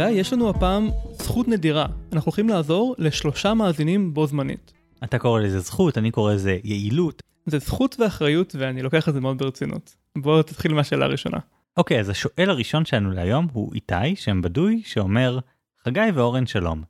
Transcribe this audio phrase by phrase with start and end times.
[0.00, 1.86] גיא, יש לנו הפעם זכות נדירה.
[2.12, 4.72] אנחנו הולכים לעזור לשלושה מאזינים בו זמנית.
[5.04, 7.22] אתה קורא לזה זכות, אני קורא לזה יעילות.
[7.46, 9.96] זה זכות ואחריות ואני לוקח את זה מאוד ברצינות.
[10.18, 11.38] בואו תתחיל מהשאלה הראשונה.
[11.76, 15.38] אוקיי, אז השואל הראשון שלנו להיום הוא איתי, שם בדוי, שאומר,
[15.84, 16.82] חגי ואורן שלום.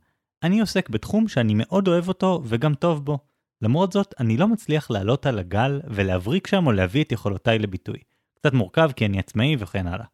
[0.43, 3.19] אני עוסק בתחום שאני מאוד אוהב אותו וגם טוב בו.
[3.61, 7.97] למרות זאת, אני לא מצליח לעלות על הגל ולהבריק שם או להביא את יכולותיי לביטוי.
[8.35, 10.05] קצת מורכב כי אני עצמאי וכן הלאה.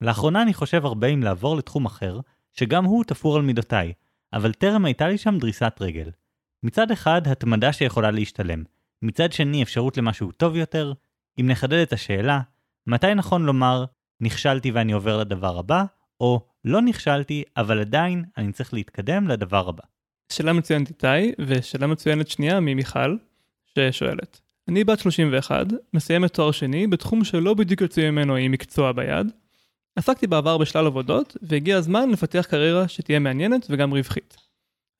[0.00, 2.20] לאחרונה אני חושב הרבה אם לעבור לתחום אחר,
[2.52, 3.92] שגם הוא תפור על מידותיי,
[4.32, 6.10] אבל טרם הייתה לי שם דריסת רגל.
[6.62, 8.62] מצד אחד, התמדה שיכולה להשתלם.
[9.02, 10.92] מצד שני, אפשרות למשהו טוב יותר.
[11.40, 12.40] אם נחדד את השאלה,
[12.86, 13.84] מתי נכון לומר,
[14.20, 15.84] נכשלתי ואני עובר לדבר הבא,
[16.20, 19.82] או לא נכשלתי, אבל עדיין אני צריך להתקדם לדבר הבא.
[20.32, 23.16] שאלה מצוינת איתי, ושאלה מצוינת שנייה ממיכל,
[23.66, 24.40] ששואלת.
[24.68, 29.32] אני בת 31, מסיימת תואר שני בתחום שלא בדיוק יוצא ממנו עם מקצוע ביד.
[29.98, 34.36] עסקתי בעבר בשלל עבודות, והגיע הזמן לפתח קריירה שתהיה מעניינת וגם רווחית.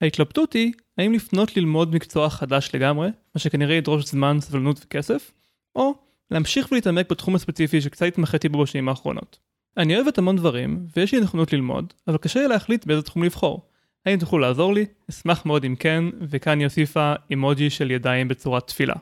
[0.01, 5.31] ההתלבטות היא, האם לפנות ללמוד מקצוע חדש לגמרי, מה שכנראה ידרוש זמן, סבלנות וכסף,
[5.75, 5.93] או
[6.31, 9.39] להמשיך ולהתעמק בתחום הספציפי שקצת התמחיתי בו בשנים האחרונות.
[9.77, 13.69] אני אוהבת המון דברים, ויש לי נכונות ללמוד, אבל קשה לי להחליט באיזה תחום לבחור.
[14.05, 14.85] האם תוכלו לעזור לי?
[15.09, 18.95] אשמח מאוד אם כן, וכאן היא הוסיפה אימוג'י של ידיים בצורת תפילה.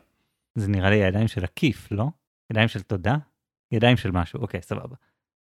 [0.56, 2.06] זה נראה לי ידיים של עקיף, לא?
[2.52, 3.16] ידיים של תודה?
[3.72, 4.96] ידיים של משהו, אוקיי, סבבה.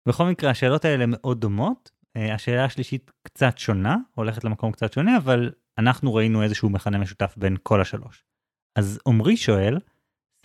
[0.08, 1.92] בכל מקרה, השאלות האלה מאוד דומות.
[2.16, 7.34] אה, השאלה השלישית קצת שונה, הולכת למקום קצת שונה, אבל אנחנו ראינו איזשהו מכנה משותף
[7.38, 8.26] בין כל השלוש.
[8.76, 9.80] אז עמרי שואל,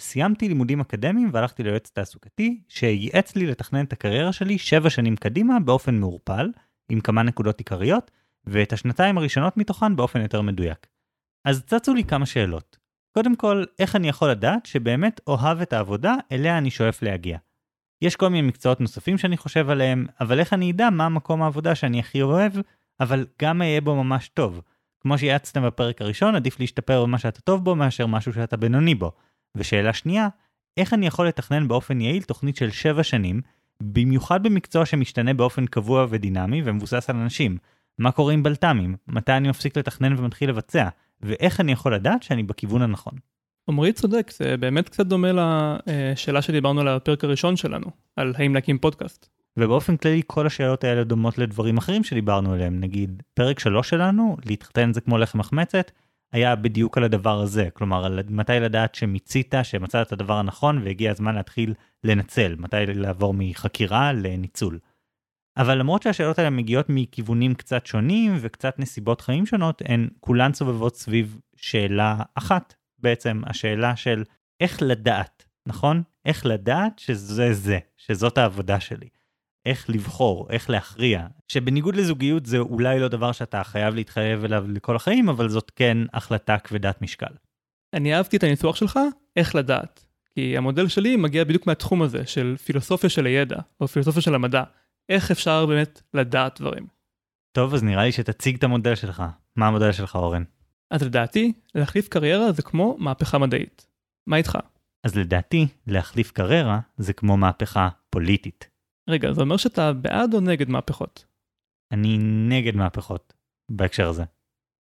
[0.01, 5.61] סיימתי לימודים אקדמיים והלכתי ליועץ תעסוקתי, שייעץ לי לתכנן את הקריירה שלי שבע שנים קדימה
[5.61, 6.51] באופן מעורפל,
[6.89, 8.11] עם כמה נקודות עיקריות,
[8.45, 10.87] ואת השנתיים הראשונות מתוכן באופן יותר מדויק.
[11.45, 12.77] אז צצו לי כמה שאלות.
[13.15, 17.39] קודם כל, איך אני יכול לדעת שבאמת אוהב את העבודה אליה אני שואף להגיע?
[18.03, 21.75] יש כל מיני מקצועות נוספים שאני חושב עליהם, אבל איך אני אדע מה מקום העבודה
[21.75, 22.53] שאני הכי אוהב,
[23.01, 24.61] אבל גם אהיה בו ממש טוב.
[25.01, 29.13] כמו שיעצתם בפרק הראשון, עדיף להשתפר במה שאתה טוב בו מאשר משהו שאתה בינוני בו.
[29.55, 30.29] ושאלה שנייה,
[30.77, 33.41] איך אני יכול לתכנן באופן יעיל תוכנית של 7 שנים,
[33.83, 37.59] במיוחד במקצוע שמשתנה באופן קבוע ודינמי ומבוסס על אנשים?
[37.99, 38.97] מה קורה עם בלת"מים?
[39.09, 40.89] מתי אני מפסיק לתכנן ומתחיל לבצע?
[41.21, 43.15] ואיך אני יכול לדעת שאני בכיוון הנכון?
[43.69, 45.29] עמרי צודק, זה באמת קצת דומה
[45.87, 47.87] לשאלה שדיברנו עליה בפרק הראשון שלנו,
[48.17, 49.29] על האם להקים פודקאסט.
[49.57, 54.93] ובאופן כללי כל השאלות האלה דומות לדברים אחרים שדיברנו עליהם, נגיד פרק 3 שלנו, להתחתן
[54.93, 55.91] זה כמו לחם מחמצת,
[56.33, 61.11] היה בדיוק על הדבר הזה, כלומר על מתי לדעת שמיצית, שמצאת את הדבר הנכון והגיע
[61.11, 61.75] הזמן להתחיל
[62.05, 64.79] לנצל, מתי לעבור מחקירה לניצול.
[65.57, 70.97] אבל למרות שהשאלות האלה מגיעות מכיוונים קצת שונים וקצת נסיבות חיים שונות, הן כולן סובבות
[70.97, 74.25] סביב שאלה אחת, בעצם השאלה של
[74.61, 76.03] איך לדעת, נכון?
[76.25, 79.09] איך לדעת שזה זה, שזאת העבודה שלי.
[79.67, 84.97] איך לבחור, איך להכריע, שבניגוד לזוגיות זה אולי לא דבר שאתה חייב להתחייב אליו לכל
[84.97, 87.33] החיים, אבל זאת כן החלטה כבדת משקל.
[87.95, 88.99] אני אהבתי את הניסוח שלך,
[89.37, 90.07] איך לדעת.
[90.35, 94.63] כי המודל שלי מגיע בדיוק מהתחום הזה, של פילוסופיה של הידע, או פילוסופיה של המדע.
[95.09, 96.87] איך אפשר באמת לדעת דברים.
[97.53, 99.23] טוב, אז נראה לי שתציג את המודל שלך.
[99.57, 100.43] מה המודל שלך, אורן?
[100.91, 103.87] אז לדעתי, להחליף קריירה זה כמו מהפכה מדעית.
[104.27, 104.59] מה איתך?
[105.05, 108.69] אז לדעתי, להחליף קריירה זה כמו מהפכה פוליטית.
[109.09, 111.25] רגע, זה אומר שאתה בעד או נגד מהפכות?
[111.93, 112.19] אני
[112.49, 113.33] נגד מהפכות,
[113.71, 114.25] בהקשר הזה.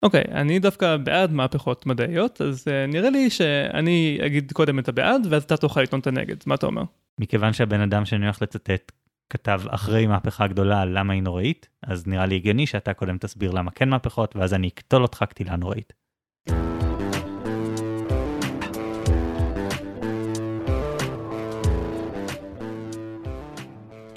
[0.03, 4.89] אוקיי, okay, אני דווקא בעד מהפכות מדעיות, אז uh, נראה לי שאני אגיד קודם את
[4.89, 6.37] הבעד, ואז אתה תוכל לטעון את הנגד.
[6.47, 6.83] מה אתה אומר?
[7.21, 8.93] מכיוון שהבן אדם שאני הולך לצטט
[9.31, 13.71] כתב אחרי מהפכה גדולה למה היא נוראית, אז נראה לי הגיוני שאתה קודם תסביר למה
[13.71, 15.93] כן מהפכות, ואז אני אקטול אותך קטילה נוראית.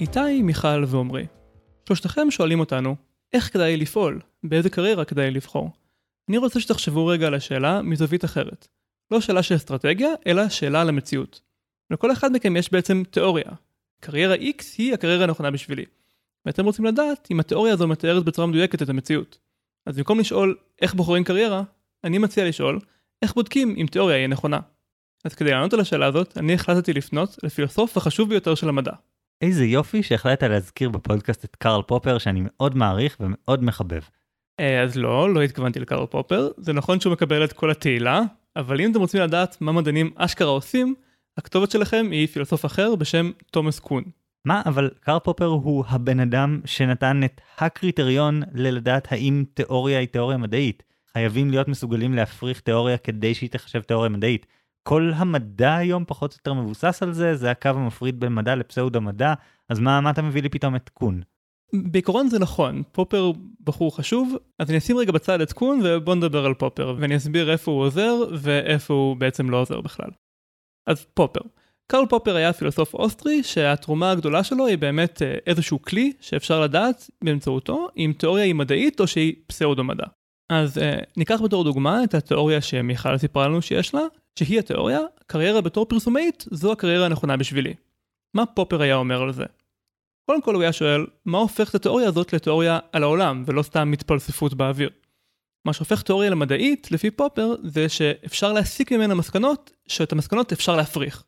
[0.00, 1.26] איתי, מיכל ועומרי.
[1.88, 2.96] שלושתכם שואלים אותנו,
[3.32, 4.20] איך כדאי לפעול?
[4.42, 5.70] באיזה קריירה כדאי לבחור?
[6.28, 8.68] אני רוצה שתחשבו רגע על השאלה מזווית אחרת.
[9.10, 11.40] לא שאלה של אסטרטגיה, אלא שאלה על המציאות.
[11.90, 13.50] לכל אחד מכם יש בעצם תיאוריה.
[14.00, 15.84] קריירה X היא הקריירה הנכונה בשבילי.
[16.46, 19.38] ואתם רוצים לדעת אם התיאוריה הזו מתארת בצורה מדויקת את המציאות.
[19.86, 21.62] אז במקום לשאול איך בוחרים קריירה,
[22.04, 22.80] אני מציע לשאול
[23.22, 24.60] איך בודקים אם תיאוריה היא נכונה.
[25.24, 28.92] אז כדי לענות על השאלה הזאת, אני החלטתי לפנות לפילוסוף החשוב ביותר של המדע,
[29.42, 34.02] איזה יופי שהחלטת להזכיר בפודקאסט את קארל פופר שאני מאוד מעריך ומאוד מחבב.
[34.60, 38.22] אה, אז לא, לא התכוונתי לקארל פופר, זה נכון שהוא מקבל את כל התהילה,
[38.56, 40.94] אבל אם אתם רוצים לדעת מה מדענים אשכרה עושים,
[41.38, 44.04] הכתובת שלכם היא פילוסוף אחר בשם תומאס קון.
[44.44, 50.38] מה, אבל קארל פופר הוא הבן אדם שנתן את הקריטריון ללדעת האם תיאוריה היא תיאוריה
[50.38, 50.82] מדעית.
[51.12, 54.46] חייבים להיות מסוגלים להפריך תיאוריה כדי שהיא תחשב תיאוריה מדעית.
[54.82, 59.00] כל המדע היום פחות או יותר מבוסס על זה, זה הקו המפריד בין מדע לפסאודו
[59.00, 59.34] מדע,
[59.68, 61.22] אז מה, מה אתה מביא לי פתאום את קון?
[61.72, 63.32] בעיקרון זה נכון, פופר
[63.64, 67.52] בחור חשוב, אז אני אשים רגע בצד את קון ובוא נדבר על פופר, ואני אסביר
[67.52, 70.10] איפה הוא עוזר ואיפה הוא בעצם לא עוזר בכלל.
[70.88, 71.40] אז פופר.
[71.86, 77.10] קרל פופר היה פילוסוף אוסטרי שהתרומה הגדולה שלו היא באמת אה, איזשהו כלי שאפשר לדעת
[77.24, 80.06] באמצעותו אם תיאוריה היא מדעית או שהיא פסאודו מדע.
[80.52, 84.00] אז אה, ניקח בתור דוגמה את התיאוריה שמיכל סיפרה לנו שיש לה,
[84.38, 87.74] שהיא התיאוריה, קריירה בתור פרסומאית זו הקריירה הנכונה בשבילי.
[88.34, 89.44] מה פופר היה אומר על זה?
[90.30, 93.90] קודם כל הוא היה שואל, מה הופך את התיאוריה הזאת לתיאוריה על העולם ולא סתם
[93.90, 94.90] מתפלספות באוויר?
[95.68, 101.24] מה שהופך תיאוריה למדעית, לפי פופר, זה שאפשר להסיק ממנה מסקנות, שאת המסקנות אפשר להפריך.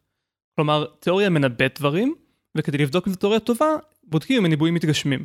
[0.57, 2.15] כלומר, תיאוריה מנבאת דברים,
[2.57, 3.67] וכדי לבדוק אם זו תיאוריה טובה,
[4.05, 5.25] בודקים אם הניבויים מתגשמים.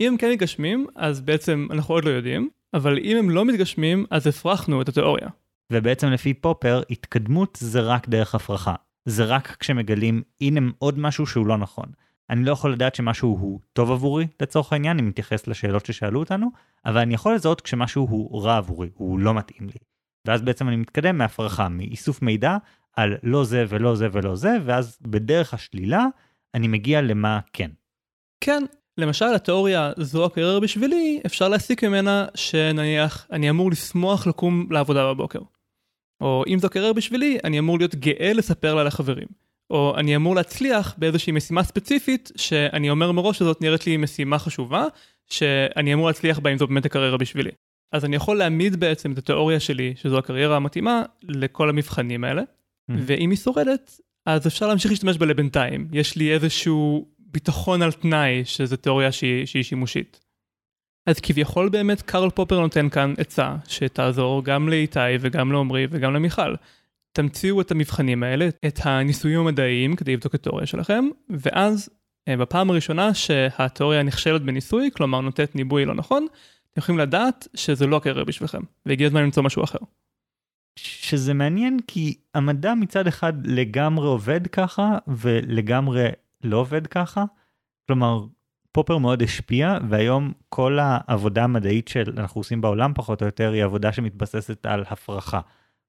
[0.00, 4.06] אם הם כן מתגשמים, אז בעצם אנחנו עוד לא יודעים, אבל אם הם לא מתגשמים,
[4.10, 5.28] אז הפרחנו את התיאוריה.
[5.72, 8.74] ובעצם לפי פופר, התקדמות זה רק דרך הפרחה.
[9.04, 11.86] זה רק כשמגלים, הנה עוד משהו שהוא לא נכון.
[12.30, 16.50] אני לא יכול לדעת שמשהו הוא טוב עבורי, לצורך העניין, אם מתייחס לשאלות ששאלו אותנו,
[16.86, 19.78] אבל אני יכול לזהות כשמשהו הוא רע עבורי, הוא לא מתאים לי.
[20.26, 22.56] ואז בעצם אני מתקדם מהפרחה, מאיסוף מידע
[22.96, 26.06] על לא זה ולא זה ולא זה, ואז בדרך השלילה
[26.54, 27.70] אני מגיע למה כן.
[28.40, 28.62] כן,
[28.98, 35.40] למשל התיאוריה זו הקריירה בשבילי, אפשר להסיק ממנה שנניח אני אמור לשמוח לקום לעבודה בבוקר.
[36.20, 39.28] או אם זו קריירה בשבילי, אני אמור להיות גאה לספר לה לחברים.
[39.70, 44.84] או אני אמור להצליח באיזושהי משימה ספציפית, שאני אומר מראש שזאת נראית לי משימה חשובה,
[45.26, 47.50] שאני אמור להצליח בה אם זו באמת הקריירה בשבילי.
[47.92, 52.94] אז אני יכול להעמיד בעצם את התיאוריה שלי, שזו הקריירה המתאימה, לכל המבחנים האלה, mm.
[53.06, 55.88] ואם היא שורדת, אז אפשר להמשיך להשתמש בה לבינתיים.
[55.92, 60.20] יש לי איזשהו ביטחון על תנאי, שזו תיאוריה שהיא, שהיא שימושית.
[61.06, 66.54] אז כביכול באמת קרל פופר נותן כאן עצה שתעזור גם לאיתי וגם לעומרי וגם למיכל.
[67.12, 71.90] תמציאו את המבחנים האלה, את הניסויים המדעיים כדי לבדוק את התיאוריה שלכם, ואז
[72.28, 76.26] אה, בפעם הראשונה שהתיאוריה נכשלת בניסוי, כלומר נותנת ניבוי לא נכון,
[76.72, 79.78] אתם יכולים לדעת שזה לא הקריירה בשבילכם, והגיע הזמן למצוא משהו אחר.
[80.76, 86.08] שזה מעניין כי המדע מצד אחד לגמרי עובד ככה ולגמרי
[86.44, 87.24] לא עובד ככה.
[87.86, 88.24] כלומר,
[88.72, 93.92] פופר מאוד השפיע והיום כל העבודה המדעית שאנחנו עושים בעולם פחות או יותר היא עבודה
[93.92, 95.40] שמתבססת על הפרחה.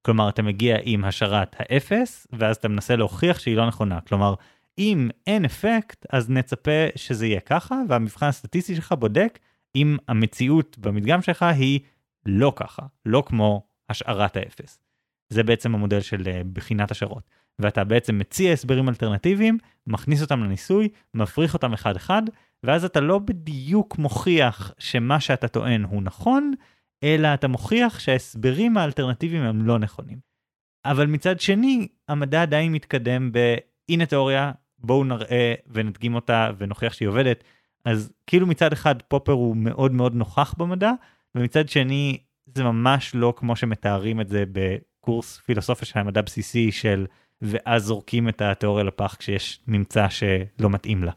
[0.02, 4.00] כלומר אתה מגיע עם השערת האפס ואז אתה מנסה להוכיח שהיא לא נכונה.
[4.00, 4.34] כלומר
[4.78, 9.38] אם אין אפקט אז נצפה שזה יהיה ככה והמבחן הסטטיסטי שלך בודק
[9.76, 11.80] אם המציאות במדגם שלך היא
[12.26, 14.78] לא ככה, לא כמו השערת האפס.
[15.28, 17.30] זה בעצם המודל של אה, בחינת השערות.
[17.58, 22.22] ואתה בעצם מציע הסברים אלטרנטיביים, מכניס אותם לניסוי, מפריך אותם אחד אחד,
[22.62, 26.52] ואז אתה לא בדיוק מוכיח שמה שאתה טוען הוא נכון,
[27.02, 30.18] אלא אתה מוכיח שההסברים האלטרנטיביים הם לא נכונים.
[30.84, 33.56] אבל מצד שני, המדע עדיין מתקדם ב...
[33.88, 37.44] הנה תיאוריה, בואו נראה ונדגים אותה ונוכיח שהיא עובדת.
[37.84, 40.92] אז כאילו מצד אחד פופר הוא מאוד מאוד נוכח במדע,
[41.34, 42.18] ומצד שני
[42.54, 47.06] זה ממש לא כמו שמתארים את זה בקורס פילוסופיה של המדע בסיסי של
[47.42, 51.12] ואז זורקים את התיאוריה לפח כשיש ממצא שלא מתאים לה.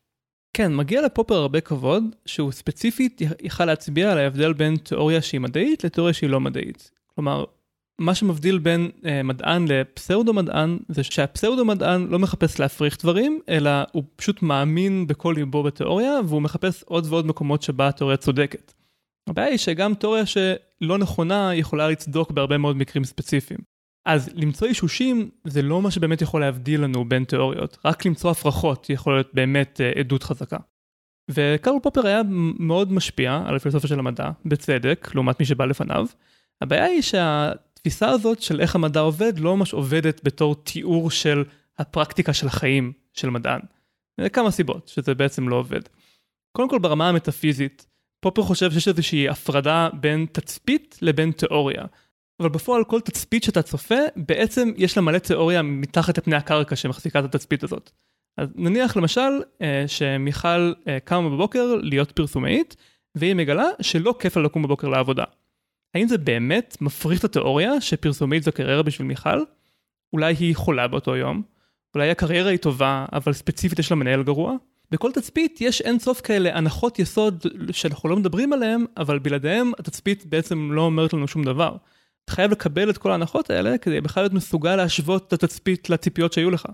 [0.58, 5.84] כן, מגיע לפופר הרבה כבוד, שהוא ספציפית יכל להצביע על ההבדל בין תיאוריה שהיא מדעית
[5.84, 6.92] לתיאוריה שהיא לא מדעית.
[7.16, 7.44] כלומר,
[8.00, 13.72] מה שמבדיל בין אה, מדען לפסאודו מדען זה שהפסאודו מדען לא מחפש להפריך דברים אלא
[13.92, 18.74] הוא פשוט מאמין בכל ליבו בתיאוריה והוא מחפש עוד ועוד מקומות שבה התיאוריה צודקת.
[19.30, 23.75] הבעיה היא שגם תיאוריה שלא נכונה יכולה לצדוק בהרבה מאוד מקרים ספציפיים.
[24.06, 28.90] אז למצוא אישושים זה לא מה שבאמת יכול להבדיל לנו בין תיאוריות, רק למצוא הפרחות
[28.90, 30.58] יכול להיות באמת אה, עדות חזקה.
[31.32, 32.22] וקרל פופר היה
[32.60, 36.06] מאוד משפיע על הפילוסופיה של המדע, בצדק, לעומת מי שבא לפניו.
[36.62, 41.44] הבעיה היא שהתפיסה הזאת של איך המדע עובד לא ממש עובדת בתור תיאור של
[41.78, 43.60] הפרקטיקה של החיים של מדען.
[44.34, 45.82] כמה סיבות שזה בעצם לא עובד.
[46.52, 47.86] קודם כל ברמה המטאפיזית,
[48.20, 51.86] פופר חושב שיש איזושהי הפרדה בין תצפית לבין תיאוריה.
[52.40, 57.20] אבל בפועל כל תצפית שאתה צופה, בעצם יש לה מלא תיאוריה מתחת לפני הקרקע שמחזיקה
[57.20, 57.92] את התצפית הזאת.
[58.38, 62.76] אז נניח למשל אה, שמיכל אה, קמה בבוקר להיות פרסומאית,
[63.16, 65.24] והיא מגלה שלא כיף לה לקום בבוקר לעבודה.
[65.94, 69.44] האם זה באמת מפריך את התיאוריה שפרסומאית זו קריירה בשביל מיכל?
[70.14, 71.42] אולי היא חולה באותו יום?
[71.96, 74.56] אולי הקריירה היא טובה, אבל ספציפית יש לה מנהל גרוע?
[74.92, 80.26] בכל תצפית יש אין סוף כאלה הנחות יסוד שאנחנו לא מדברים עליהן, אבל בלעדיהן התצפית
[80.26, 81.76] בעצם לא אומרת לנו שום דבר.
[82.26, 86.34] אתה חייב לקבל את כל ההנחות האלה כדי בכלל להיות מסוגל להשוות את התצפית לציפיות
[86.34, 86.66] שהיו לך.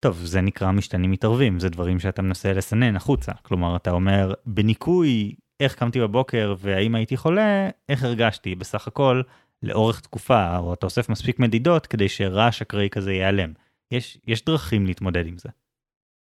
[0.00, 3.32] טוב, זה נקרא משתנים מתערבים, זה דברים שאתה מנסה לסנן החוצה.
[3.42, 9.22] כלומר, אתה אומר, בניקוי איך קמתי בבוקר והאם הייתי חולה, איך הרגשתי בסך הכל
[9.62, 13.52] לאורך תקופה, או אתה אוסף מספיק מדידות כדי שרעש אקראי כזה ייעלם.
[13.90, 15.48] יש, יש דרכים להתמודד עם זה.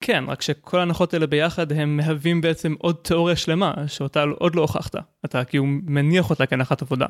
[0.01, 4.61] כן, רק שכל ההנחות האלה ביחד הם מהווים בעצם עוד תיאוריה שלמה שאותה עוד לא
[4.61, 4.95] הוכחת,
[5.25, 7.07] אתה כאילו מניח אותה כהנחת עבודה.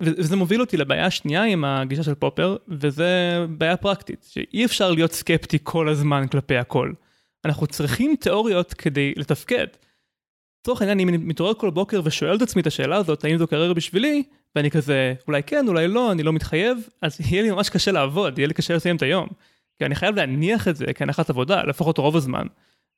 [0.00, 5.12] וזה מוביל אותי לבעיה השנייה עם הגישה של פופר, וזה בעיה פרקטית, שאי אפשר להיות
[5.12, 6.92] סקפטי כל הזמן כלפי הכל.
[7.44, 9.66] אנחנו צריכים תיאוריות כדי לתפקד.
[10.60, 13.46] לצורך העניין, אם אני מתעורר כל בוקר ושואל את עצמי את השאלה הזאת, האם זו
[13.46, 14.22] קריירה בשבילי,
[14.56, 18.38] ואני כזה, אולי כן, אולי לא, אני לא מתחייב, אז יהיה לי ממש קשה לעבוד,
[18.38, 19.28] יהיה לי קשה לסיים את היום.
[19.78, 22.46] כי אני חייב להניח את זה כהנחת עבודה, לפחות רוב הזמן.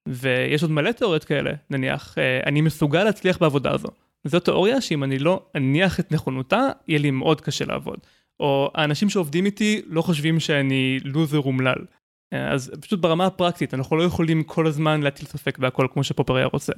[0.08, 3.88] ויש עוד מלא תיאוריות כאלה, נניח, אה, אני מסוגל להצליח בעבודה הזו.
[4.26, 7.98] זו תיאוריה שאם אני לא אניח את נכונותה, יהיה לי מאוד קשה לעבוד.
[8.40, 11.84] או האנשים שעובדים איתי לא חושבים שאני לוזר אומלל.
[12.32, 16.46] אז פשוט ברמה הפרקטית, אנחנו לא יכולים כל הזמן להטיל ספק בהכל כמו שפופר היה
[16.46, 16.72] רוצה.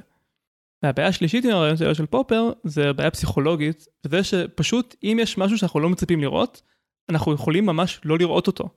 [0.83, 5.79] והבעיה השלישית עם הרעיון של פופר, זה בעיה פסיכולוגית, וזה שפשוט אם יש משהו שאנחנו
[5.79, 6.61] לא מצפים לראות,
[7.09, 8.69] אנחנו יכולים ממש לא לראות אותו.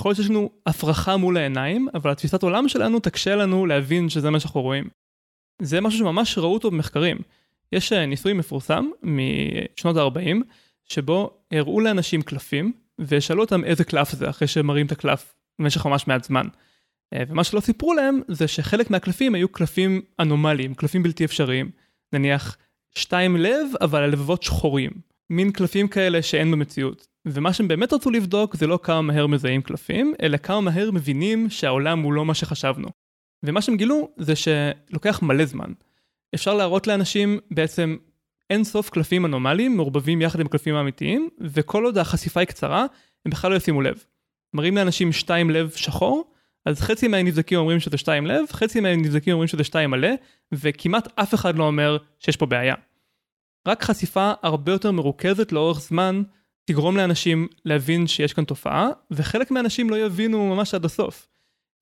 [0.00, 4.30] יכול להיות שיש לנו הפרחה מול העיניים, אבל התפיסת עולם שלנו תקשה לנו להבין שזה
[4.30, 4.88] מה שאנחנו רואים.
[5.62, 7.16] זה משהו שממש ראו אותו במחקרים.
[7.72, 10.36] יש אה, ניסוי מפורסם משנות ה-40,
[10.84, 15.86] שבו הראו לאנשים קלפים, ושאלו אותם איזה קלף זה, אחרי שהם מראים את הקלף במשך
[15.86, 16.46] ממש מעט זמן.
[17.14, 21.70] אה, ומה שלא סיפרו להם, זה שחלק מהקלפים היו קלפים אנומליים, קלפים בלתי אפשריים.
[22.12, 22.56] נניח,
[22.94, 24.90] שתיים לב, אבל הלבבות שחורים.
[25.30, 27.06] מין קלפים כאלה שאין במציאות.
[27.26, 31.50] ומה שהם באמת רצו לבדוק זה לא כמה מהר מזהים קלפים, אלא כמה מהר מבינים
[31.50, 32.88] שהעולם הוא לא מה שחשבנו.
[33.42, 35.72] ומה שהם גילו זה שלוקח מלא זמן.
[36.36, 37.96] אפשר להראות לאנשים בעצם
[38.50, 42.86] אין סוף קלפים אנומליים מעורבבים יחד עם הקלפים האמיתיים, וכל עוד החשיפה היא קצרה,
[43.26, 44.04] הם בכלל לא ישימו לב.
[44.54, 46.30] מראים לאנשים שתיים לב שחור,
[46.66, 50.08] אז חצי מהנבדקים אומרים שזה שתיים לב, חצי מהנבדקים אומרים שזה שתיים מלא,
[50.52, 52.74] וכמעט אף אחד לא אומר שיש פה בעיה.
[53.68, 56.22] רק חשיפה הרבה יותר מרוכזת לאורך זמן
[56.64, 61.28] תגרום לאנשים להבין שיש כאן תופעה, וחלק מהאנשים לא יבינו ממש עד הסוף.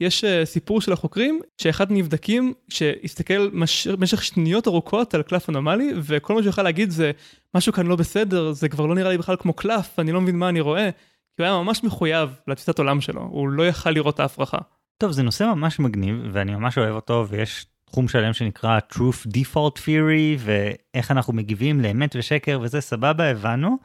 [0.04, 3.88] יש uh, סיפור של החוקרים שאחד נבדקים שהסתכל מש...
[4.20, 7.10] שניות ארוכות על קלף אנומלי וכל מה שהוא יכול להגיד זה
[7.54, 10.38] משהו כאן לא בסדר זה כבר לא נראה לי בכלל כמו קלף אני לא מבין
[10.38, 10.90] מה אני רואה.
[11.36, 14.58] כי הוא היה ממש מחויב לתפיסת עולם שלו הוא לא יכל לראות את ההפרחה.
[14.98, 19.78] טוב זה נושא ממש מגניב ואני ממש אוהב אותו ויש תחום שלם שנקרא truth default
[19.78, 23.78] theory ואיך אנחנו מגיבים לאמת ושקר וזה סבבה הבנו.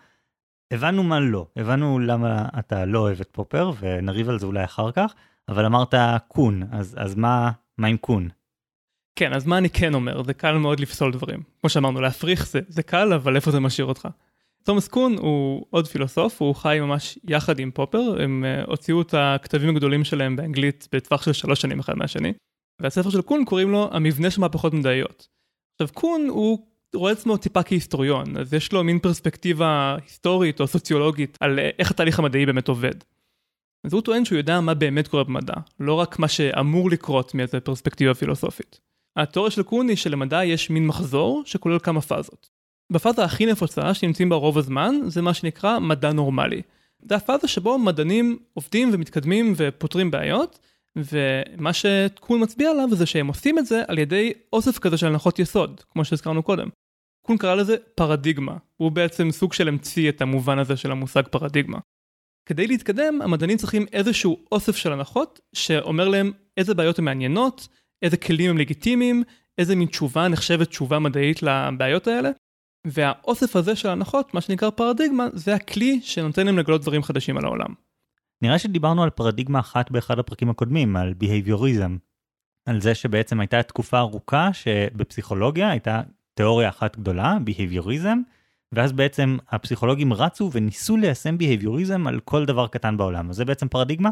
[0.71, 4.91] הבנו מה לא הבנו למה אתה לא אוהב את פופר ונריב על זה אולי אחר
[4.91, 5.13] כך.
[5.50, 5.94] אבל אמרת
[6.27, 8.29] קון, אז, אז מה, מה עם קון?
[9.15, 10.24] כן, אז מה אני כן אומר?
[10.24, 11.44] זה קל מאוד לפסול דברים.
[11.62, 14.08] כמו שאמרנו, להפריך זה, זה קל, אבל איפה זה משאיר אותך?
[14.63, 19.13] תומאס קון הוא עוד פילוסוף, הוא חי ממש יחד עם פופר, הם uh, הוציאו את
[19.18, 22.34] הכתבים הגדולים שלהם באנגלית בטווח של שלוש שנים אחד מהשני.
[22.82, 25.27] והספר של קון קוראים לו המבנה של מהפכות מדעיות.
[25.74, 31.38] עכשיו קון הוא רואה עצמו טיפה כהיסטוריון, אז יש לו מין פרספקטיבה היסטורית או סוציולוגית
[31.39, 32.96] על אה, איך התהליך המדעי באמת עובד.
[33.83, 37.59] אז הוא טוען שהוא יודע מה באמת קורה במדע, לא רק מה שאמור לקרות מאיזה
[37.59, 38.79] פרספקטיבה פילוסופית.
[39.15, 42.50] התיאוריה של קון היא שלמדע יש מין מחזור שכולל כמה פאזות.
[42.91, 46.62] בפאזה הכי נפוצה שנמצאים בה רוב הזמן זה מה שנקרא מדע נורמלי.
[47.09, 50.59] זה הפאזה שבו מדענים עובדים ומתקדמים ופותרים בעיות,
[50.95, 55.39] ומה שקון מצביע עליו זה שהם עושים את זה על ידי אוסף כזה של הנחות
[55.39, 56.69] יסוד, כמו שהזכרנו קודם.
[57.25, 61.77] קון קרא לזה פרדיגמה, הוא בעצם סוג של המציא את המובן הזה של המושג פרדיגמה.
[62.50, 67.68] כדי להתקדם המדענים צריכים איזשהו אוסף של הנחות שאומר להם איזה בעיות הן מעניינות,
[68.01, 69.24] איזה כלים הם לגיטימיים,
[69.58, 72.29] איזה מין תשובה נחשבת תשובה מדעית לבעיות האלה.
[72.88, 77.46] והאוסף הזה של הנחות, מה שנקרא פרדיגמה, זה הכלי שנותן להם לגלות דברים חדשים על
[77.46, 77.74] העולם.
[78.41, 81.98] נראה שדיברנו על פרדיגמה אחת באחד הפרקים הקודמים, על בהביוריזם.
[82.65, 86.01] על זה שבעצם הייתה תקופה ארוכה שבפסיכולוגיה הייתה
[86.34, 88.20] תיאוריה אחת גדולה, בהביוריזם,
[88.75, 93.29] ואז בעצם הפסיכולוגים רצו וניסו ליישם בהביוריזם על כל דבר קטן בעולם.
[93.29, 94.09] אז זה בעצם פרדיגמה?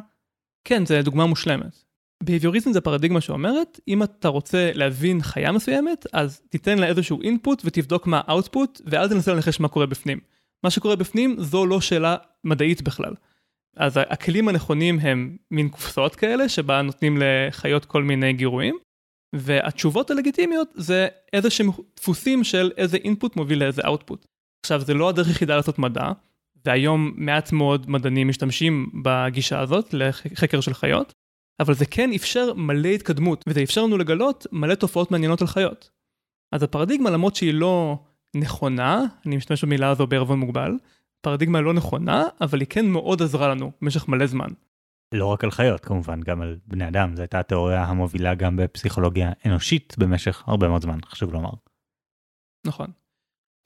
[0.67, 1.83] כן, זו דוגמה מושלמת.
[2.23, 7.61] בהביוריזם זה פרדיגמה שאומרת, אם אתה רוצה להבין חיה מסוימת, אז תיתן לה איזשהו אינפוט
[7.65, 10.19] ותבדוק מה האוטפוט, ואל תנסה לנחש מה קורה בפנים.
[10.63, 13.13] מה שקורה בפנים זו לא שאלה מדעית בכלל.
[13.77, 18.77] אז הכלים הנכונים הם מין קופסאות כאלה, שבה נותנים לחיות כל מיני גירויים,
[19.35, 24.27] והתשובות הלגיטימיות זה איזה שהם דפוסים של איזה אינפוט מוביל לאיזה אאוטפוט.
[24.63, 26.11] עכשיו זה לא הדרך היחידה לעשות מדע,
[26.65, 31.13] והיום מעט מאוד מדענים משתמשים בגישה הזאת לחקר של חיות,
[31.59, 35.89] אבל זה כן אפשר מלא התקדמות, וזה אפשר לנו לגלות מלא תופעות מעניינות על חיות.
[36.51, 37.99] אז הפרדיגמה למרות שהיא לא
[38.35, 40.71] נכונה, אני משתמש במילה הזו בערבון מוגבל,
[41.21, 44.47] פרדיגמה לא נכונה, אבל היא כן מאוד עזרה לנו במשך מלא זמן.
[45.13, 49.31] לא רק על חיות כמובן, גם על בני אדם, זו הייתה התיאוריה המובילה גם בפסיכולוגיה
[49.45, 51.49] אנושית במשך הרבה מאוד זמן, חשוב לומר.
[52.67, 52.91] נכון.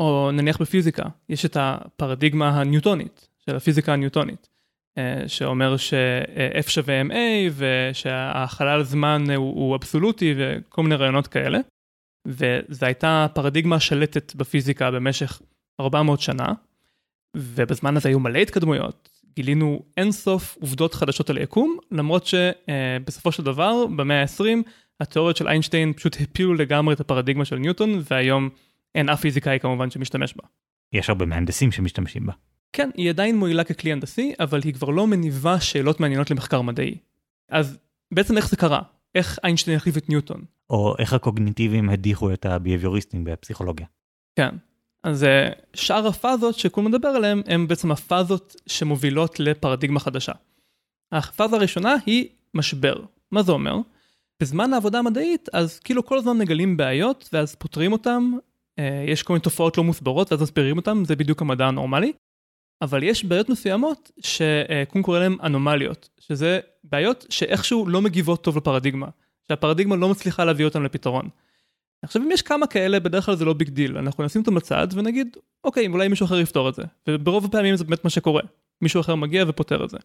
[0.01, 4.49] או נניח בפיזיקה, יש את הפרדיגמה הניוטונית של הפיזיקה הניוטונית.
[4.97, 11.59] אה, שאומר ש-F שווה MA ושהחלל זמן הוא, הוא אבסולוטי וכל מיני רעיונות כאלה.
[12.27, 15.41] וזו הייתה פרדיגמה שלטת בפיזיקה במשך
[15.79, 16.53] 400 שנה,
[17.37, 23.85] ובזמן הזה היו מלא התקדמויות, גילינו אינסוף עובדות חדשות על יקום, למרות שבסופו של דבר,
[23.95, 28.49] במאה ה-20, התיאוריות של איינשטיין פשוט הפילו לגמרי את הפרדיגמה של ניוטון, והיום
[28.95, 30.43] אין אף פיזיקאי כמובן שמשתמש בה.
[30.93, 32.33] יש הרבה מהנדסים שמשתמשים בה.
[32.73, 36.97] כן, היא עדיין מועילה ככלי הנדסי, אבל היא כבר לא מניבה שאלות מעניינות למחקר מדעי.
[37.49, 37.77] אז
[38.13, 38.81] בעצם איך זה קרה?
[39.15, 40.43] איך איינשטיין החליף את ניוטון?
[40.69, 43.85] או איך הקוגניטיביים הדיחו את הביהביוריסטים בפסיכולוגיה.
[44.35, 44.55] כן.
[45.03, 50.31] אז אה, שאר הפאזות שכול מדבר עליהן, הן בעצם הפאזות שמובילות לפרדיגמה חדשה.
[51.11, 52.95] הפאזה הראשונה היא משבר.
[53.31, 53.75] מה זה אומר?
[54.41, 58.31] בזמן העבודה המדעית, אז כאילו כל הזמן מגלים בעיות, ואז פותרים אותם,
[59.07, 62.11] יש כל מיני תופעות לא מוסברות, ואז מסבירים אותם, זה בדיוק המדע הנורמלי.
[62.81, 69.07] אבל יש בעיות מסוימות שקון קורא להן אנומליות, שזה בעיות שאיכשהו לא מגיבות טוב לפרדיגמה,
[69.47, 71.29] שהפרדיגמה לא מצליחה להביא אותן לפתרון.
[72.03, 74.87] עכשיו אם יש כמה כאלה בדרך כלל זה לא big deal, אנחנו נשים אותם בצד
[74.93, 78.41] ונגיד אוקיי אולי מישהו אחר יפתור את זה, וברוב הפעמים זה באמת מה שקורה,
[78.81, 79.97] מישהו אחר מגיע ופותר את זה.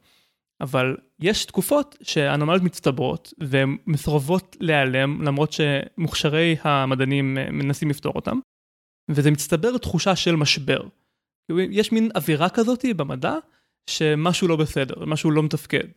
[0.61, 8.39] אבל יש תקופות שהאנומליות מצטברות והן מסרבות להיעלם למרות שמוכשרי המדענים מנסים לפתור אותם.
[9.11, 10.81] וזה מצטבר תחושה של משבר.
[11.71, 13.35] יש מין אווירה כזאת במדע
[13.91, 15.89] שמשהו לא בסדר, משהו לא מתפקד.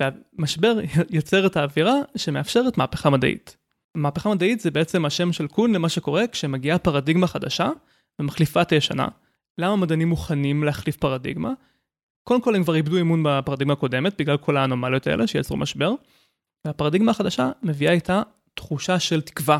[0.00, 0.78] והמשבר
[1.10, 3.56] יוצר את האווירה שמאפשרת מהפכה מדעית.
[3.94, 7.70] מהפכה מדעית זה בעצם השם של קון למה שקורה כשמגיעה פרדיגמה חדשה
[8.18, 9.08] ומחליפה את הישנה.
[9.58, 11.52] למה מדענים מוכנים להחליף פרדיגמה?
[12.24, 15.92] קודם כל הם כבר איבדו אמון בפרדיגמה הקודמת בגלל כל האנומליות האלה שיצרו משבר.
[16.64, 18.22] והפרדיגמה החדשה מביאה איתה
[18.54, 19.58] תחושה של תקווה.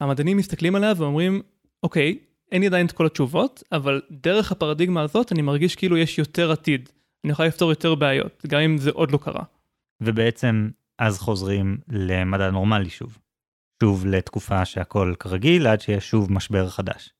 [0.00, 1.42] המדענים מסתכלים עליה ואומרים,
[1.82, 2.18] אוקיי,
[2.52, 6.52] אין לי עדיין את כל התשובות, אבל דרך הפרדיגמה הזאת אני מרגיש כאילו יש יותר
[6.52, 6.88] עתיד.
[7.24, 9.42] אני יכול לפתור יותר בעיות, גם אם זה עוד לא קרה.
[10.00, 13.18] ובעצם אז חוזרים למדע נורמלי שוב.
[13.82, 17.12] שוב לתקופה שהכל כרגיל עד שיש שוב משבר חדש.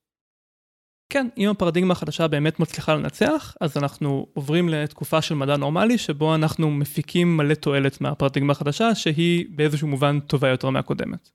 [1.09, 6.35] כן, אם הפרדיגמה החדשה באמת מצליחה לנצח, אז אנחנו עוברים לתקופה של מדע נורמלי, שבו
[6.35, 11.29] אנחנו מפיקים מלא תועלת מהפרדיגמה החדשה, שהיא באיזשהו מובן טובה יותר מהקודמת.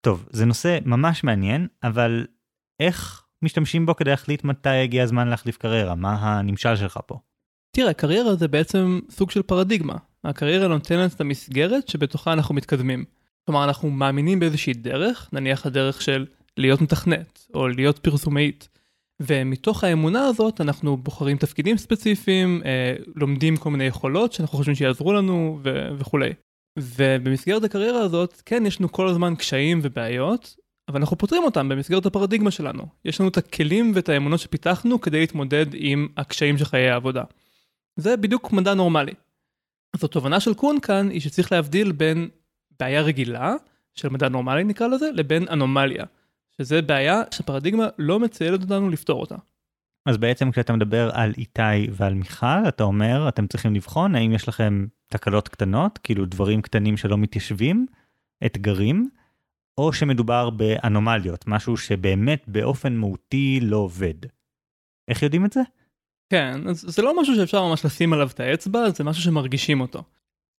[0.00, 2.26] טוב, זה נושא ממש מעניין, אבל
[2.86, 5.94] איך משתמשים בו כדי להחליט מתי הגיע הזמן להחליף קריירה?
[5.94, 7.18] מה הנמשל שלך פה?
[7.76, 9.96] תראה, קריירה זה בעצם סוג של פרדיגמה.
[10.24, 13.04] הקריירה נותנת את המסגרת שבתוכה אנחנו מתקדמים.
[13.46, 18.68] כלומר, אנחנו מאמינים באיזושהי דרך, נניח הדרך של להיות מתכנת, או להיות פרסומאית.
[19.22, 25.12] ומתוך האמונה הזאת אנחנו בוחרים תפקידים ספציפיים, אה, לומדים כל מיני יכולות שאנחנו חושבים שיעזרו
[25.12, 26.30] לנו ו- וכולי.
[26.78, 30.56] ובמסגרת הקריירה הזאת, כן, יש לנו כל הזמן קשיים ובעיות,
[30.92, 32.86] אבל אנחנו פותרים אותם במסגרת הפרדיגמה שלנו.
[33.04, 37.22] יש לנו את הכלים ואת האמונות שפיתחנו כדי להתמודד עם הקשיים של חיי העבודה.
[37.96, 39.12] זה בדיוק מדע נורמלי.
[39.94, 42.28] אז התובנה של קון כאן היא שצריך להבדיל בין
[42.80, 43.54] בעיה רגילה,
[43.94, 46.04] של מדע נורמלי נקרא לזה, לבין אנומליה.
[46.58, 49.36] שזה בעיה שפרדיגמה לא מציידת אותנו לפתור אותה.
[50.06, 54.48] אז בעצם כשאתה מדבר על איתי ועל מיכל, אתה אומר, אתם צריכים לבחון האם יש
[54.48, 57.86] לכם תקלות קטנות, כאילו דברים קטנים שלא מתיישבים,
[58.46, 59.08] אתגרים,
[59.78, 64.14] או שמדובר באנומליות, משהו שבאמת באופן מהותי לא עובד.
[65.10, 65.60] איך יודעים את זה?
[66.32, 70.02] כן, זה לא משהו שאפשר ממש לשים עליו את האצבע, זה משהו שמרגישים אותו.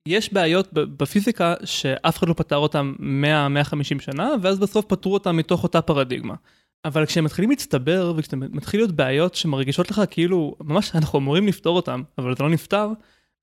[0.08, 5.64] יש בעיות בפיזיקה שאף אחד לא פתר אותן 100-150 שנה, ואז בסוף פתרו אותן מתוך
[5.64, 6.36] אותה פרדיגמה.
[6.86, 12.02] אבל כשהם מתחילים להצטבר וכשמתחיל להיות בעיות שמרגישות לך כאילו ממש אנחנו אמורים לפתור אותן,
[12.18, 12.90] אבל זה לא נפתר,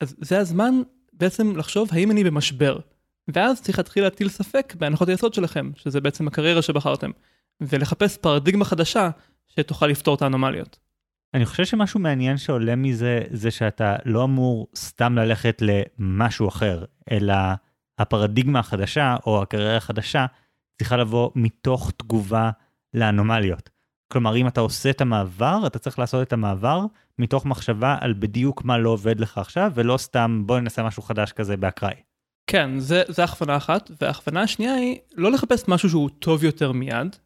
[0.00, 0.74] אז זה הזמן
[1.12, 2.78] בעצם לחשוב האם אני במשבר.
[3.28, 7.10] ואז צריך להתחיל להטיל ספק בהנחות היסוד שלכם, שזה בעצם הקריירה שבחרתם,
[7.60, 9.10] ולחפש פרדיגמה חדשה
[9.48, 10.78] שתוכל לפתור את האנומליות.
[11.34, 17.34] אני חושב שמשהו מעניין שעולה מזה, זה שאתה לא אמור סתם ללכת למשהו אחר, אלא
[17.98, 20.26] הפרדיגמה החדשה או הקריירה החדשה
[20.78, 22.50] צריכה לבוא מתוך תגובה
[22.94, 23.70] לאנומליות.
[24.12, 26.84] כלומר, אם אתה עושה את המעבר, אתה צריך לעשות את המעבר
[27.18, 31.32] מתוך מחשבה על בדיוק מה לא עובד לך עכשיו, ולא סתם בוא ננסה משהו חדש
[31.32, 31.94] כזה באקראי.
[32.50, 37.16] כן, זה, זה הכוונה אחת, והכוונה השנייה היא לא לחפש משהו שהוא טוב יותר מיד.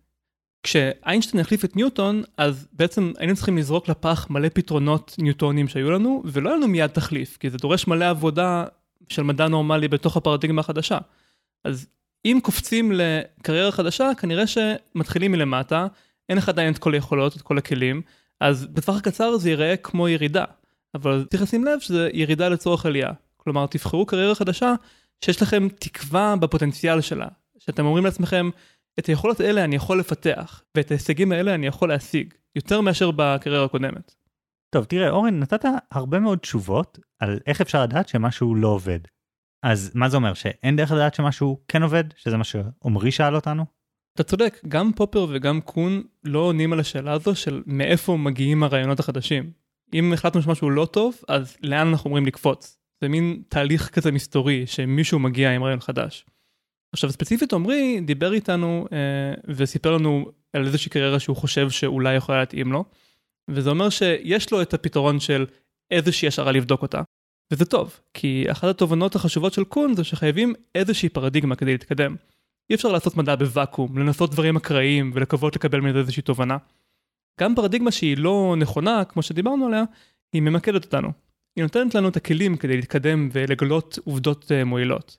[0.62, 6.22] כשאיינשטיין החליף את ניוטון, אז בעצם היינו צריכים לזרוק לפח מלא פתרונות ניוטונים שהיו לנו,
[6.24, 8.64] ולא היה לנו מיד תחליף, כי זה דורש מלא עבודה
[9.08, 10.98] של מדע נורמלי בתוך הפרדיגמה החדשה.
[11.64, 11.86] אז
[12.24, 15.86] אם קופצים לקריירה חדשה, כנראה שמתחילים מלמטה,
[16.28, 18.02] אין לך עדיין את כל היכולות, את כל הכלים,
[18.40, 20.44] אז בטווח הקצר זה ייראה כמו ירידה.
[20.94, 23.10] אבל צריך לשים לב שזה ירידה לצורך עלייה.
[23.36, 24.74] כלומר, תבחרו קריירה חדשה
[25.24, 28.50] שיש לכם תקווה בפוטנציאל שלה, שאתם אומרים לעצמכם,
[28.98, 33.64] את היכולות האלה אני יכול לפתח, ואת ההישגים האלה אני יכול להשיג, יותר מאשר בקריירה
[33.64, 34.14] הקודמת.
[34.74, 38.98] טוב, תראה, אורן, נתת הרבה מאוד תשובות על איך אפשר לדעת שמשהו לא עובד.
[39.62, 42.04] אז מה זה אומר, שאין דרך לדעת שמשהו כן עובד?
[42.16, 43.64] שזה מה שעמרי שאל אותנו?
[44.14, 49.00] אתה צודק, גם פופר וגם קון לא עונים על השאלה הזו של מאיפה מגיעים הרעיונות
[49.00, 49.50] החדשים.
[49.94, 52.78] אם החלטנו שמשהו לא טוב, אז לאן אנחנו אומרים לקפוץ?
[53.04, 56.26] זה מין תהליך כזה מסתורי שמישהו מגיע עם רעיון חדש.
[56.92, 62.38] עכשיו ספציפית עמרי דיבר איתנו אה, וסיפר לנו על איזושהי קריירה שהוא חושב שאולי יכולה
[62.38, 62.84] להתאים לו.
[63.50, 65.46] וזה אומר שיש לו את הפתרון של
[65.90, 67.02] איזושהי השערה לבדוק אותה.
[67.52, 72.16] וזה טוב, כי אחת התובנות החשובות של קון זה שחייבים איזושהי פרדיגמה כדי להתקדם.
[72.70, 76.56] אי אפשר לעשות מדע בוואקום, לנסות דברים אקראיים ולקוות לקבל מזה איזושהי תובנה.
[77.40, 79.82] גם פרדיגמה שהיא לא נכונה, כמו שדיברנו עליה,
[80.32, 81.23] היא ממקדת אותנו.
[81.56, 85.18] היא נותנת לנו את הכלים כדי להתקדם ולגלות עובדות uh, מועילות.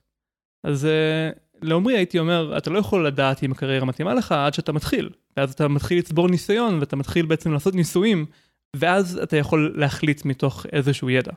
[0.64, 4.72] אז uh, לעומרי הייתי אומר, אתה לא יכול לדעת אם הקריירה מתאימה לך עד שאתה
[4.72, 5.10] מתחיל.
[5.36, 8.26] ואז אתה מתחיל לצבור ניסיון ואתה מתחיל בעצם לעשות ניסויים,
[8.76, 11.32] ואז אתה יכול להחליט מתוך איזשהו ידע.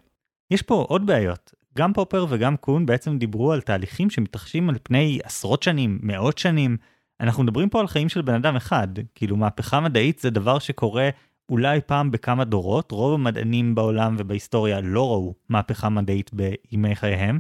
[0.52, 1.54] יש פה עוד בעיות.
[1.78, 6.78] גם פופר וגם קון בעצם דיברו על תהליכים שמתרחשים על פני עשרות שנים, מאות שנים.
[7.20, 8.88] אנחנו מדברים פה על חיים של בן אדם אחד.
[9.16, 11.10] כאילו מהפכה מדעית זה דבר שקורה
[11.50, 12.92] אולי פעם בכמה דורות.
[12.92, 17.40] רוב המדענים בעולם ובהיסטוריה לא ראו מהפכה מדעית בימי חייהם.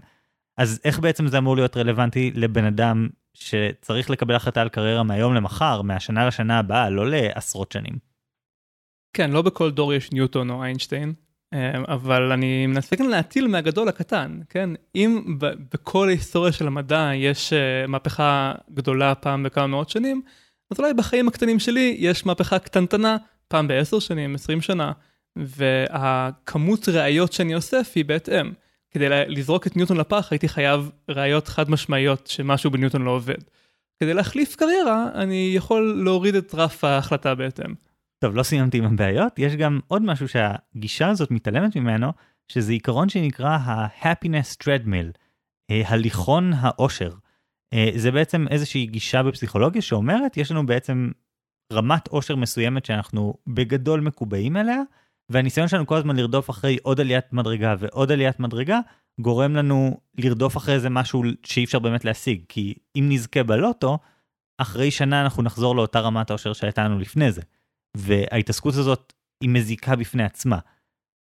[0.57, 5.33] אז איך בעצם זה אמור להיות רלוונטי לבן אדם שצריך לקבל החלטה על קריירה מהיום
[5.33, 7.93] למחר, מהשנה לשנה הבאה, לא לעשרות שנים?
[9.13, 11.13] כן, לא בכל דור יש ניוטון או איינשטיין,
[11.53, 14.69] אה, אבל אני מנסה כאן להטיל מהגדול לקטן, כן?
[14.95, 15.37] אם
[15.73, 20.21] בכל ההיסטוריה של המדע יש אה, מהפכה גדולה פעם בכמה מאות שנים,
[20.71, 23.17] אז אולי בחיים הקטנים שלי יש מהפכה קטנטנה
[23.49, 24.91] פעם בעשר שנים, עשרים שנה,
[25.35, 28.51] והכמות ראיות שאני אוסף היא בהתאם.
[28.91, 33.37] כדי לזרוק את ניוטון לפח הייתי חייב ראיות חד משמעיות שמשהו בניוטון לא עובד.
[33.99, 37.73] כדי להחליף קריירה אני יכול להוריד את רף ההחלטה בהתאם.
[38.19, 42.11] טוב, לא סיימתי עם הבעיות, יש גם עוד משהו שהגישה הזאת מתעלמת ממנו,
[42.47, 45.17] שזה עיקרון שנקרא ה-happiness treadmill,
[45.71, 47.11] אה, הליכון האושר.
[47.73, 51.11] אה, זה בעצם איזושהי גישה בפסיכולוגיה שאומרת, יש לנו בעצם
[51.73, 54.81] רמת אושר מסוימת שאנחנו בגדול מקובעים אליה,
[55.29, 58.79] והניסיון שלנו כל הזמן לרדוף אחרי עוד עליית מדרגה ועוד עליית מדרגה,
[59.21, 63.97] גורם לנו לרדוף אחרי איזה משהו שאי אפשר באמת להשיג, כי אם נזכה בלוטו,
[64.57, 67.41] אחרי שנה אנחנו נחזור לאותה רמת האושר שהייתה לנו לפני זה.
[67.97, 70.59] וההתעסקות הזאת היא מזיקה בפני עצמה.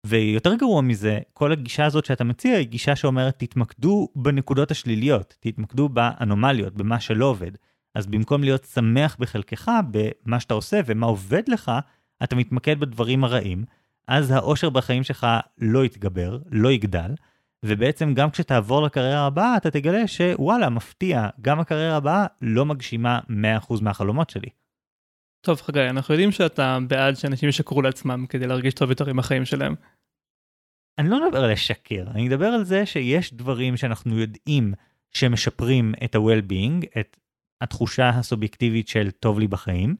[0.05, 5.89] ויותר גרוע מזה, כל הגישה הזאת שאתה מציע היא גישה שאומרת תתמקדו בנקודות השליליות, תתמקדו
[5.89, 7.51] באנומליות, במה שלא עובד.
[7.95, 11.71] אז במקום להיות שמח בחלקך, במה שאתה עושה ומה עובד לך,
[12.23, 13.65] אתה מתמקד בדברים הרעים,
[14.07, 15.27] אז האושר בחיים שלך
[15.57, 17.11] לא יתגבר, לא יגדל,
[17.65, 23.19] ובעצם גם כשתעבור לקריירה הבאה, אתה תגלה שוואלה, מפתיע, גם הקריירה הבאה לא מגשימה
[23.69, 24.49] 100% מהחלומות שלי.
[25.41, 29.45] טוב חגי, אנחנו יודעים שאתה בעד שאנשים ישקרו לעצמם כדי להרגיש טוב יותר עם החיים
[29.45, 29.75] שלהם.
[30.97, 34.73] אני לא מדבר על לשקר, אני מדבר על זה שיש דברים שאנחנו יודעים
[35.11, 37.17] שמשפרים את ה-well-being, את
[37.63, 39.95] התחושה הסובייקטיבית של טוב לי בחיים,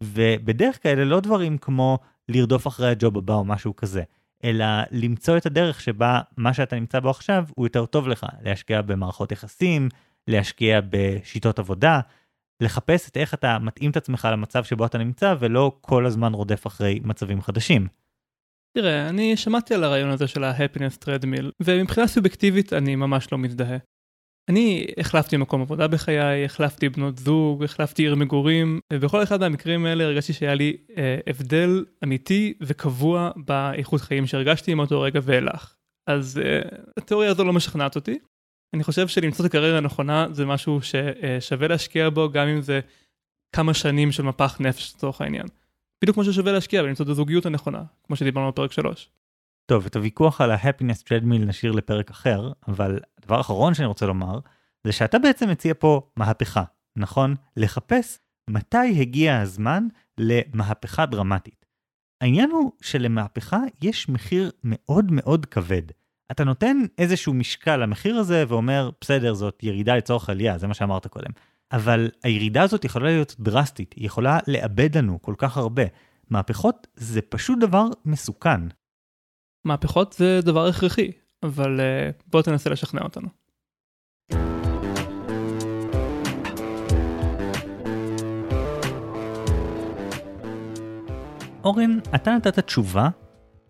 [0.00, 4.02] ובדרך כלל לא דברים כמו לרדוף אחרי הג'וב הבא או משהו כזה,
[4.44, 8.82] אלא למצוא את הדרך שבה מה שאתה נמצא בו עכשיו הוא יותר טוב לך, להשקיע
[8.82, 9.88] במערכות יחסים,
[10.28, 12.00] להשקיע בשיטות עבודה,
[12.62, 16.66] לחפש את איך אתה מתאים את עצמך למצב שבו אתה נמצא ולא כל הזמן רודף
[16.66, 17.88] אחרי מצבים חדשים.
[18.76, 23.76] תראה, אני שמעתי על הרעיון הזה של ה-happiness treadmill, ומבחינה סובייקטיבית אני ממש לא מזדהה.
[24.48, 30.04] אני החלפתי מקום עבודה בחיי, החלפתי בנות זוג, החלפתי עיר מגורים, ובכל אחד מהמקרים האלה
[30.04, 35.74] הרגשתי שהיה לי אה, הבדל אמיתי וקבוע באיכות חיים שהרגשתי עם אותו רגע ואילך.
[36.06, 36.60] אז אה,
[36.96, 38.18] התיאוריה הזו לא משכנעת אותי.
[38.74, 42.80] אני חושב שלמצוא את הקריירה הנכונה זה משהו ששווה להשקיע בו, גם אם זה
[43.52, 45.46] כמה שנים של מפח נפש לצורך העניין.
[46.02, 49.10] בדיוק כמו ששווה להשקיע ולמצוא את הזוגיות הנכונה, כמו שדיברנו בפרק 3.
[49.66, 54.38] טוב, את הוויכוח על ה-happiness treadmill נשאיר לפרק אחר, אבל הדבר האחרון שאני רוצה לומר,
[54.84, 56.62] זה שאתה בעצם מציע פה מהפכה,
[56.96, 57.34] נכון?
[57.56, 58.18] לחפש
[58.50, 59.86] מתי הגיע הזמן
[60.18, 61.66] למהפכה דרמטית.
[62.20, 65.82] העניין הוא שלמהפכה יש מחיר מאוד מאוד כבד.
[66.30, 71.06] אתה נותן איזשהו משקל למחיר הזה ואומר, בסדר, זאת ירידה לצורך עלייה, זה מה שאמרת
[71.06, 71.30] קודם.
[71.72, 75.82] אבל הירידה הזאת יכולה להיות דרסטית, היא יכולה לאבד לנו כל כך הרבה.
[76.30, 78.60] מהפכות זה פשוט דבר מסוכן.
[79.64, 83.28] מהפכות זה דבר הכרחי, אבל uh, בוא תנסה לשכנע אותנו.
[91.64, 93.08] אורן, אתה נתת תשובה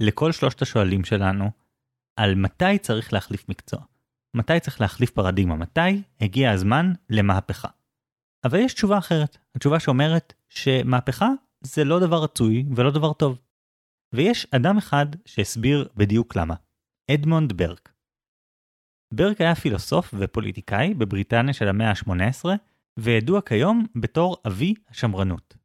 [0.00, 1.50] לכל שלושת השואלים שלנו
[2.16, 3.80] על מתי צריך להחליף מקצוע.
[4.34, 7.68] מתי צריך להחליף פרדיגמה, מתי הגיע הזמן למהפכה.
[8.44, 11.28] אבל יש תשובה אחרת, התשובה שאומרת שמהפכה
[11.60, 13.38] זה לא דבר רצוי ולא דבר טוב.
[14.12, 16.54] ויש אדם אחד שהסביר בדיוק למה.
[17.10, 17.92] אדמונד ברק.
[19.14, 22.44] ברק היה פילוסוף ופוליטיקאי בבריטניה של המאה ה-18,
[22.96, 25.56] וידוע כיום בתור אבי השמרנות.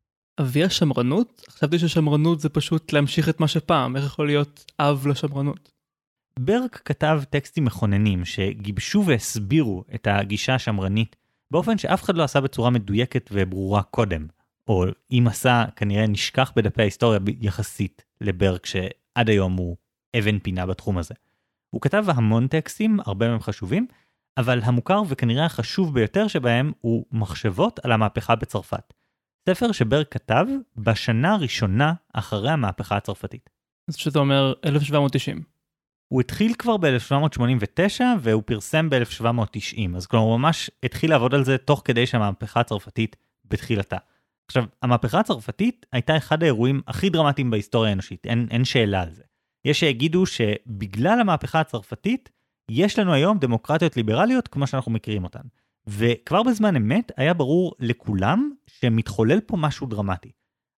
[0.41, 1.41] אבי השמרנות?
[1.49, 5.71] חשבתי ששמרנות זה פשוט להמשיך את מה שפעם, איך יכול להיות אב לשמרנות?
[6.39, 11.15] ברק כתב טקסטים מכוננים שגיבשו והסבירו את הגישה השמרנית
[11.51, 14.27] באופן שאף אחד לא עשה בצורה מדויקת וברורה קודם,
[14.67, 19.77] או אם עשה כנראה נשכח בדפי ההיסטוריה יחסית לברק שעד היום הוא
[20.19, 21.13] אבן פינה בתחום הזה.
[21.73, 23.87] הוא כתב המון טקסטים, הרבה מהם חשובים,
[24.37, 28.93] אבל המוכר וכנראה החשוב ביותר שבהם הוא מחשבות על המהפכה בצרפת.
[29.49, 30.45] ספר שברק כתב
[30.77, 33.49] בשנה הראשונה אחרי המהפכה הצרפתית.
[33.89, 35.43] אז שאתה אומר 1790.
[36.13, 41.57] הוא התחיל כבר ב-1789 והוא פרסם ב-1790, אז כלומר הוא ממש התחיל לעבוד על זה
[41.57, 43.97] תוך כדי שהמהפכה הצרפתית בתחילתה.
[44.47, 49.23] עכשיו, המהפכה הצרפתית הייתה אחד האירועים הכי דרמטיים בהיסטוריה האנושית, אין, אין שאלה על זה.
[49.65, 52.29] יש שיגידו שבגלל המהפכה הצרפתית,
[52.69, 55.41] יש לנו היום דמוקרטיות ליברליות כמו שאנחנו מכירים אותן.
[55.87, 60.31] וכבר בזמן אמת היה ברור לכולם שמתחולל פה משהו דרמטי.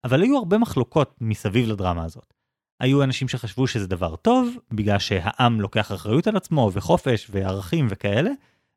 [0.03, 2.33] אבל היו הרבה מחלוקות מסביב לדרמה הזאת.
[2.79, 8.31] היו אנשים שחשבו שזה דבר טוב, בגלל שהעם לוקח אחריות על עצמו וחופש וערכים וכאלה,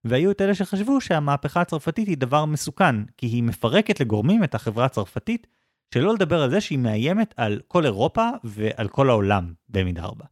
[0.04, 4.84] והיו את אלה שחשבו שהמהפכה הצרפתית היא דבר מסוכן, כי היא מפרקת לגורמים את החברה
[4.84, 5.46] הצרפתית,
[5.94, 10.24] שלא לדבר על זה שהיא מאיימת על כל אירופה ועל כל העולם במידה רבה.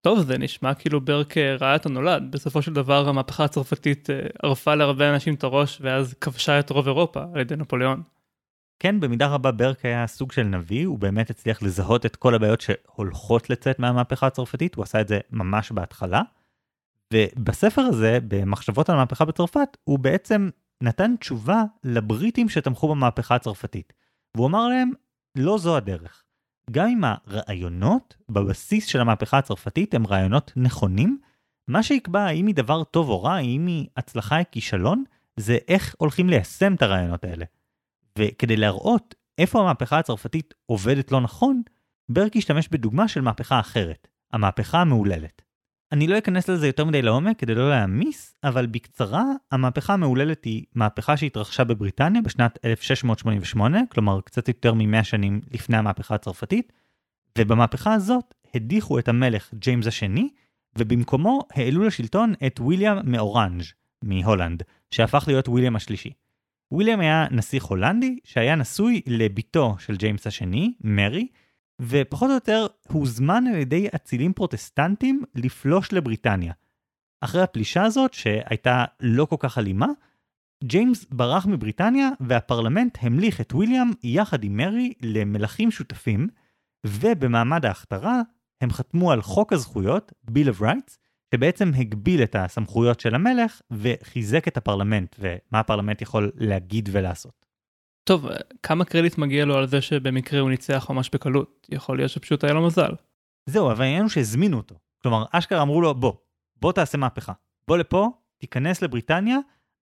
[0.00, 2.30] טוב, זה נשמע כאילו ברק אה, ראה את הנולד.
[2.30, 6.86] בסופו של דבר המהפכה הצרפתית אה, ערפה להרבה אנשים את הראש ואז כבשה את רוב
[6.86, 8.02] אירופה על ידי נפוליאון.
[8.78, 12.60] כן, במידה רבה ברק היה סוג של נביא, הוא באמת הצליח לזהות את כל הבעיות
[12.60, 16.22] שהולכות לצאת מהמהפכה הצרפתית, הוא עשה את זה ממש בהתחלה.
[17.14, 20.48] ובספר הזה, במחשבות על המהפכה בצרפת, הוא בעצם
[20.80, 23.92] נתן תשובה לבריטים שתמכו במהפכה הצרפתית.
[24.34, 24.90] והוא אמר להם,
[25.36, 26.24] לא זו הדרך.
[26.70, 31.18] גם אם הרעיונות בבסיס של המהפכה הצרפתית הם רעיונות נכונים,
[31.68, 35.04] מה שיקבע האם היא דבר טוב או רע, האם היא הצלחה או כישלון,
[35.36, 37.44] זה איך הולכים ליישם את הרעיונות האלה.
[38.18, 41.62] וכדי להראות איפה המהפכה הצרפתית עובדת לא נכון,
[42.08, 45.42] ברק השתמש בדוגמה של מהפכה אחרת, המהפכה המהוללת.
[45.94, 50.64] אני לא אכנס לזה יותר מדי לעומק כדי לא להעמיס, אבל בקצרה, המהפכה המהוללת היא
[50.74, 56.72] מהפכה שהתרחשה בבריטניה בשנת 1688, כלומר קצת יותר מ-100 שנים לפני המהפכה הצרפתית,
[57.38, 60.28] ובמהפכה הזאת הדיחו את המלך ג'יימס השני,
[60.78, 63.62] ובמקומו העלו לשלטון את ויליאם מאורנג'
[64.02, 66.10] מהולנד, שהפך להיות ויליאם השלישי.
[66.72, 71.26] וויליאם היה נסיך הולנדי שהיה נשוי לביתו של ג'יימס השני, מרי,
[71.82, 76.52] ופחות או יותר הוזמן על ידי אצילים פרוטסטנטים לפלוש לבריטניה.
[77.20, 79.86] אחרי הפלישה הזאת, שהייתה לא כל כך אלימה,
[80.64, 86.28] ג'יימס ברח מבריטניה והפרלמנט המליך את וויליאם יחד עם מרי למלכים שותפים,
[86.86, 88.20] ובמעמד ההכתרה
[88.60, 90.96] הם חתמו על חוק הזכויות, Bill of Rights,
[91.34, 97.43] שבעצם הגביל את הסמכויות של המלך וחיזק את הפרלמנט ומה הפרלמנט יכול להגיד ולעשות.
[98.04, 98.26] טוב,
[98.62, 101.66] כמה קרדיט מגיע לו על זה שבמקרה הוא ניצח ממש בקלות?
[101.70, 102.92] יכול להיות שפשוט היה לו מזל.
[103.46, 104.74] זהו, אבל העניין הוא שהזמינו אותו.
[105.02, 106.12] כלומר, אשכרה אמרו לו, בוא,
[106.56, 107.32] בוא תעשה מהפכה.
[107.68, 109.38] בוא לפה, תיכנס לבריטניה,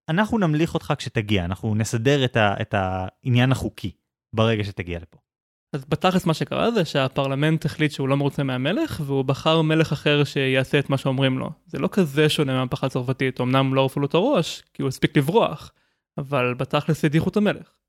[0.08, 3.90] אנחנו נמליך אותך כשתגיע, אנחנו נסדר את, ה, את העניין החוקי
[4.32, 5.18] ברגע שתגיע לפה.
[5.72, 10.24] אז בתכלס מה שקרה זה שהפרלמנט החליט שהוא לא מרוצה מהמלך והוא בחר מלך אחר
[10.24, 11.50] שיעשה את מה שאומרים לו.
[11.66, 15.16] זה לא כזה שונה מהמהפכה הצרפתית, אמנם לא ערפו לו את הראש כי הוא הספיק
[15.16, 15.72] לברוח,
[16.18, 17.81] אבל בתכלס הדיחו את המלך.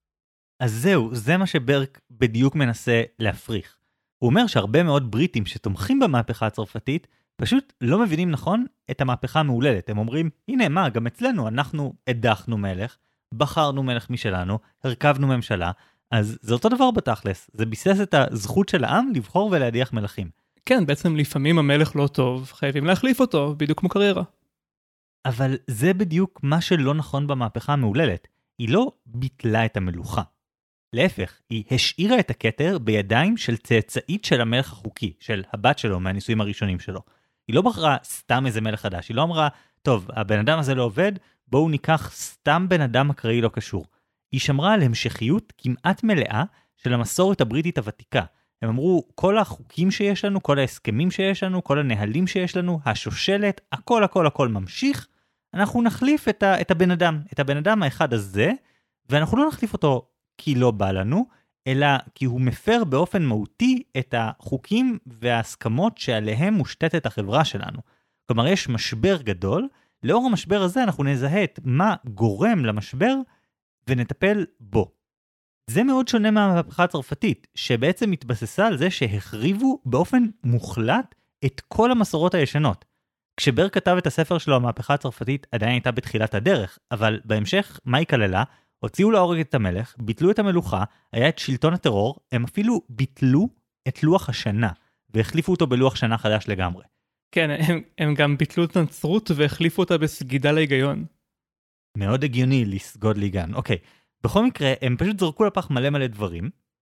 [0.63, 3.77] אז זהו, זה מה שברק בדיוק מנסה להפריך.
[4.19, 9.89] הוא אומר שהרבה מאוד בריטים שתומכים במהפכה הצרפתית פשוט לא מבינים נכון את המהפכה המהוללת.
[9.89, 12.97] הם אומרים, הנה מה, גם אצלנו אנחנו הדחנו מלך,
[13.33, 15.71] בחרנו מלך משלנו, הרכבנו ממשלה,
[16.11, 20.29] אז זה אותו דבר בתכלס, זה ביסס את הזכות של העם לבחור ולהדיח מלכים.
[20.65, 24.23] כן, בעצם לפעמים המלך לא טוב, חייבים להחליף אותו, בדיוק כמו קריירה.
[25.25, 28.27] אבל זה בדיוק מה שלא נכון במהפכה המהוללת.
[28.57, 30.21] היא לא ביטלה את המלוכה.
[30.93, 36.41] להפך, היא השאירה את הכתר בידיים של צאצאית של המלך החוקי, של הבת שלו מהנישואים
[36.41, 36.99] הראשונים שלו.
[37.47, 39.47] היא לא בחרה סתם איזה מלך חדש, היא לא אמרה,
[39.81, 41.11] טוב, הבן אדם הזה לא עובד,
[41.47, 43.85] בואו ניקח סתם בן אדם אקראי לא קשור.
[44.31, 46.43] היא שמרה על המשכיות כמעט מלאה
[46.77, 48.23] של המסורת הבריטית הוותיקה.
[48.61, 53.61] הם אמרו, כל החוקים שיש לנו, כל ההסכמים שיש לנו, כל הנהלים שיש לנו, השושלת,
[53.71, 55.07] הכל הכל הכל ממשיך,
[55.53, 58.51] אנחנו נחליף את, ה, את הבן אדם, את הבן אדם האחד הזה,
[59.09, 61.25] ואנחנו לא נחליף אותו כי לא בא לנו,
[61.67, 67.79] אלא כי הוא מפר באופן מהותי את החוקים וההסכמות שעליהם מושתתת החברה שלנו.
[68.27, 69.67] כלומר, יש משבר גדול,
[70.03, 73.15] לאור המשבר הזה אנחנו נזהה את מה גורם למשבר
[73.87, 74.91] ונטפל בו.
[75.69, 81.15] זה מאוד שונה מהמהפכה הצרפתית, שבעצם התבססה על זה שהחריבו באופן מוחלט
[81.45, 82.85] את כל המסורות הישנות.
[83.37, 88.07] כשבר כתב את הספר שלו, המהפכה הצרפתית עדיין הייתה בתחילת הדרך, אבל בהמשך, מה היא
[88.07, 88.43] כללה?
[88.83, 93.49] הוציאו להורג את המלך, ביטלו את המלוכה, היה את שלטון הטרור, הם אפילו ביטלו
[93.87, 94.69] את לוח השנה,
[95.13, 96.83] והחליפו אותו בלוח שנה חדש לגמרי.
[97.31, 101.05] כן, הם, הם גם ביטלו את הנצרות והחליפו אותה בסגידה להיגיון.
[101.97, 103.53] מאוד הגיוני לסגוד להיגיון.
[103.53, 103.77] אוקיי,
[104.23, 106.49] בכל מקרה, הם פשוט זרקו לפח מלא מלא דברים,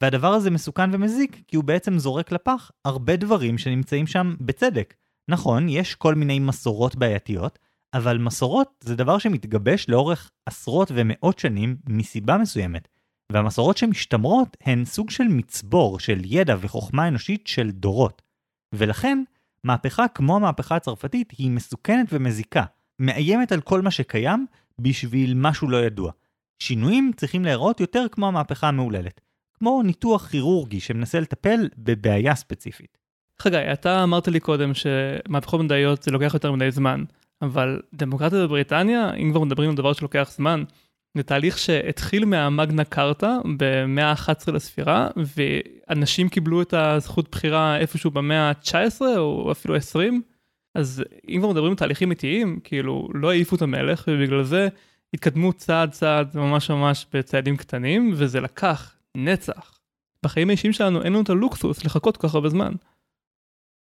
[0.02, 4.94] והדבר הזה מסוכן ומזיק, כי הוא בעצם זורק לפח הרבה דברים שנמצאים שם בצדק.
[5.28, 7.60] נכון, יש כל מיני מסורות בעייתיות,
[7.94, 12.88] אבל מסורות זה דבר שמתגבש לאורך עשרות ומאות שנים מסיבה מסוימת,
[13.32, 18.22] והמסורות שמשתמרות הן סוג של מצבור של ידע וחוכמה אנושית של דורות.
[18.76, 19.24] ולכן,
[19.64, 22.64] מהפכה כמו המהפכה הצרפתית היא מסוכנת ומזיקה,
[23.00, 24.46] מאיימת על כל מה שקיים
[24.80, 26.12] בשביל משהו לא ידוע.
[26.60, 29.22] שינויים צריכים להיראות יותר כמו המהפכה המהוללת,
[29.54, 32.98] כמו ניתוח כירורגי שמנסה לטפל בבעיה ספציפית.
[33.40, 37.04] חגי, אתה אמרת לי קודם שמהפכות מדעיות זה לוקח יותר מדי זמן,
[37.44, 40.64] אבל דמוקרטיה בבריטניה, אם כבר מדברים על דבר שלוקח זמן,
[41.18, 48.50] זה תהליך שהתחיל מהמגנה קארטה במאה ה-11 לספירה, ואנשים קיבלו את הזכות בחירה איפשהו במאה
[48.50, 50.22] ה-19 או אפילו 20,
[50.76, 54.68] אז אם כבר מדברים על תהליכים איטיים, כאילו לא העיפו את המלך, ובגלל זה
[55.14, 59.80] התקדמו צעד צעד ממש ממש בצעדים קטנים, וזה לקח נצח.
[60.24, 62.74] בחיים האישיים שלנו אין לנו את הלוקסוס לחכות כל כך הרבה זמן.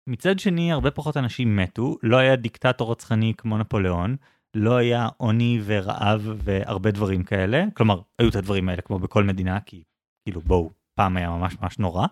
[0.07, 4.17] מצד שני, הרבה פחות אנשים מתו, לא היה דיקטטור רצחני כמו נפוליאון,
[4.55, 9.61] לא היה עוני ורעב והרבה דברים כאלה, כלומר, היו את הדברים האלה כמו בכל מדינה,
[9.61, 9.83] כי
[10.25, 12.07] כאילו בואו, פעם היה ממש ממש נורא,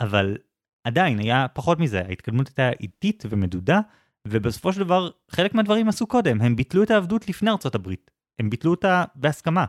[0.00, 0.36] אבל
[0.84, 3.80] עדיין היה פחות מזה, ההתקדמות הייתה איטית ומדודה,
[4.28, 8.50] ובסופו של דבר חלק מהדברים עשו קודם, הם ביטלו את העבדות לפני ארצות הברית, הם
[8.50, 9.64] ביטלו אותה בהסכמה.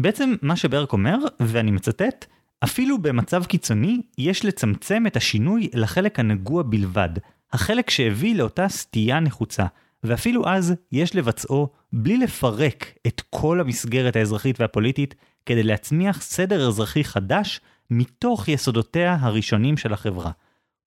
[0.00, 2.26] בעצם מה שברק אומר, ואני מצטט,
[2.64, 7.08] אפילו במצב קיצוני, יש לצמצם את השינוי לחלק הנגוע בלבד,
[7.52, 9.66] החלק שהביא לאותה סטייה נחוצה,
[10.04, 15.14] ואפילו אז יש לבצעו בלי לפרק את כל המסגרת האזרחית והפוליטית,
[15.46, 20.30] כדי להצמיח סדר אזרחי חדש מתוך יסודותיה הראשונים של החברה.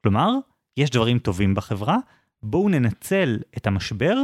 [0.04, 0.30] כלומר,
[0.78, 1.98] יש דברים טובים בחברה,
[2.44, 4.16] בואו ננצל את המשבר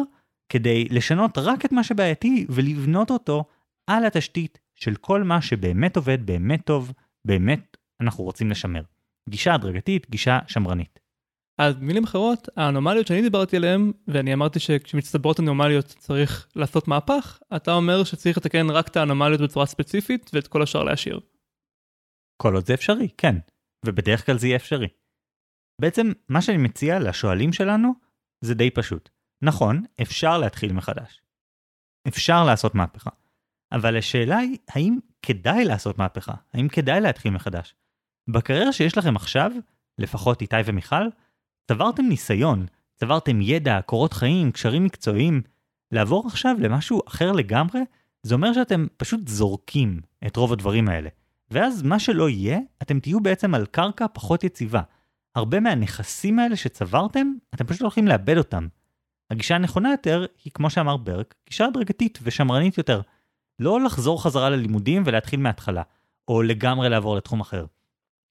[0.50, 3.44] כדי לשנות רק את מה שבעייתי ולבנות אותו
[3.88, 6.94] על התשתית של כל מה שבאמת עובד, באמת טוב,
[7.28, 8.82] באמת אנחנו רוצים לשמר.
[9.30, 11.00] גישה הדרגתית, גישה שמרנית.
[11.60, 17.74] אז במילים אחרות, האנומליות שאני דיברתי עליהן, ואני אמרתי שכשמצטברות אנומליות צריך לעשות מהפך, אתה
[17.74, 21.20] אומר שצריך לתקן רק את האנומליות בצורה ספציפית ואת כל השאר להשאיר.
[22.42, 23.36] כל עוד זה אפשרי, כן.
[23.86, 24.88] ובדרך כלל זה יהיה אפשרי.
[25.82, 27.94] בעצם, מה שאני מציע לשואלים שלנו,
[28.42, 29.10] זה די פשוט.
[29.42, 31.22] נכון, אפשר להתחיל מחדש.
[32.08, 33.10] אפשר לעשות מהפכה.
[33.72, 36.34] אבל השאלה היא, האם כדאי לעשות מהפכה?
[36.54, 37.76] האם כדאי להתחיל מחדש?
[38.30, 39.52] בקריירה שיש לכם עכשיו,
[39.98, 41.08] לפחות איתי ומיכל,
[41.68, 45.42] צברתם ניסיון, צברתם ידע, קורות חיים, קשרים מקצועיים.
[45.92, 47.82] לעבור עכשיו למשהו אחר לגמרי,
[48.24, 51.10] זה אומר שאתם פשוט זורקים את רוב הדברים האלה.
[51.52, 54.82] ואז מה שלא יהיה, אתם תהיו בעצם על קרקע פחות יציבה.
[55.36, 58.68] הרבה מהנכסים האלה שצברתם, אתם פשוט הולכים לאבד אותם.
[59.32, 63.02] הגישה הנכונה יותר היא, כמו שאמר ברק, גישה הדרגתית ושמרנית יותר.
[63.60, 65.84] לא לחזור חזרה ללימודים ולהתחיל מההתחלה,
[66.28, 67.66] או לגמרי לעבור לתחום אחר,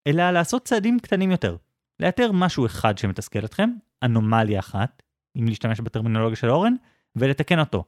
[0.07, 1.57] אלא לעשות צעדים קטנים יותר.
[2.01, 3.71] לאתר משהו אחד שמתסכל אתכם,
[4.03, 5.03] אנומליה אחת,
[5.37, 6.75] אם להשתמש בטרמינולוגיה של אורן,
[7.17, 7.85] ולתקן אותו.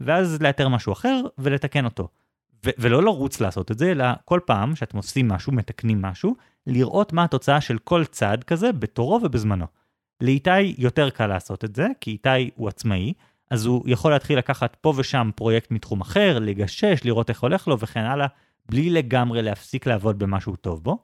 [0.00, 2.08] ואז לאתר משהו אחר ולתקן אותו.
[2.66, 7.12] ו- ולא לרוץ לעשות את זה, אלא כל פעם שאתם עושים משהו, מתקנים משהו, לראות
[7.12, 9.66] מה התוצאה של כל צעד כזה בתורו ובזמנו.
[10.20, 13.12] לאיתי יותר קל לעשות את זה, כי איתי הוא עצמאי,
[13.52, 17.78] אז הוא יכול להתחיל לקחת פה ושם פרויקט מתחום אחר, לגשש, לראות איך הולך לו
[17.78, 18.26] וכן הלאה,
[18.68, 20.98] בלי לגמרי להפסיק לעבוד במה שהוא טוב בו.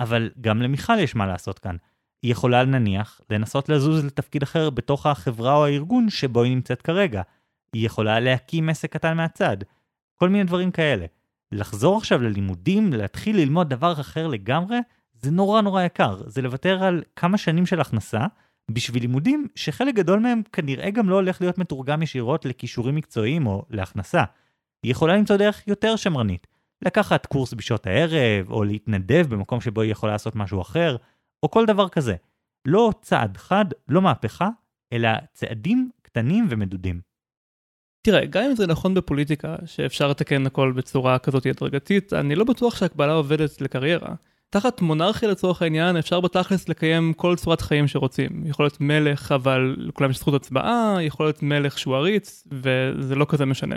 [0.00, 1.76] אבל גם למיכל יש מה לעשות כאן.
[2.22, 7.22] היא יכולה נניח לנסות לזוז לתפקיד אחר בתוך החברה או הארגון שבו היא נמצאת כרגע.
[7.72, 9.56] היא יכולה להקים עסק קטן מהצד.
[10.16, 11.06] כל מיני דברים כאלה.
[11.52, 14.78] לחזור עכשיו ללימודים, להתחיל ללמוד דבר אחר לגמרי,
[15.14, 16.22] זה נורא נורא יקר.
[16.26, 18.26] זה לוותר על כמה שנים של הכנסה,
[18.70, 23.64] בשביל לימודים שחלק גדול מהם כנראה גם לא הולך להיות מתורגם ישירות לכישורים מקצועיים או
[23.70, 24.24] להכנסה.
[24.82, 26.46] היא יכולה למצוא דרך יותר שמרנית.
[26.82, 30.96] לקחת קורס בשעות הערב, או להתנדב במקום שבו היא יכולה לעשות משהו אחר,
[31.42, 32.14] או כל דבר כזה.
[32.66, 34.48] לא צעד חד, לא מהפכה,
[34.92, 37.00] אלא צעדים קטנים ומדודים.
[38.02, 42.76] תראה, גם אם זה נכון בפוליטיקה, שאפשר לתקן הכל בצורה כזאת הדרגתית, אני לא בטוח
[42.76, 44.14] שהקבלה עובדת לקריירה.
[44.50, 48.46] תחת מונרכיה לצורך העניין אפשר בתכלס לקיים כל צורת חיים שרוצים.
[48.46, 53.26] יכול להיות מלך אבל לכולם יש זכות הצבעה, יכול להיות מלך שהוא עריץ וזה לא
[53.28, 53.76] כזה משנה.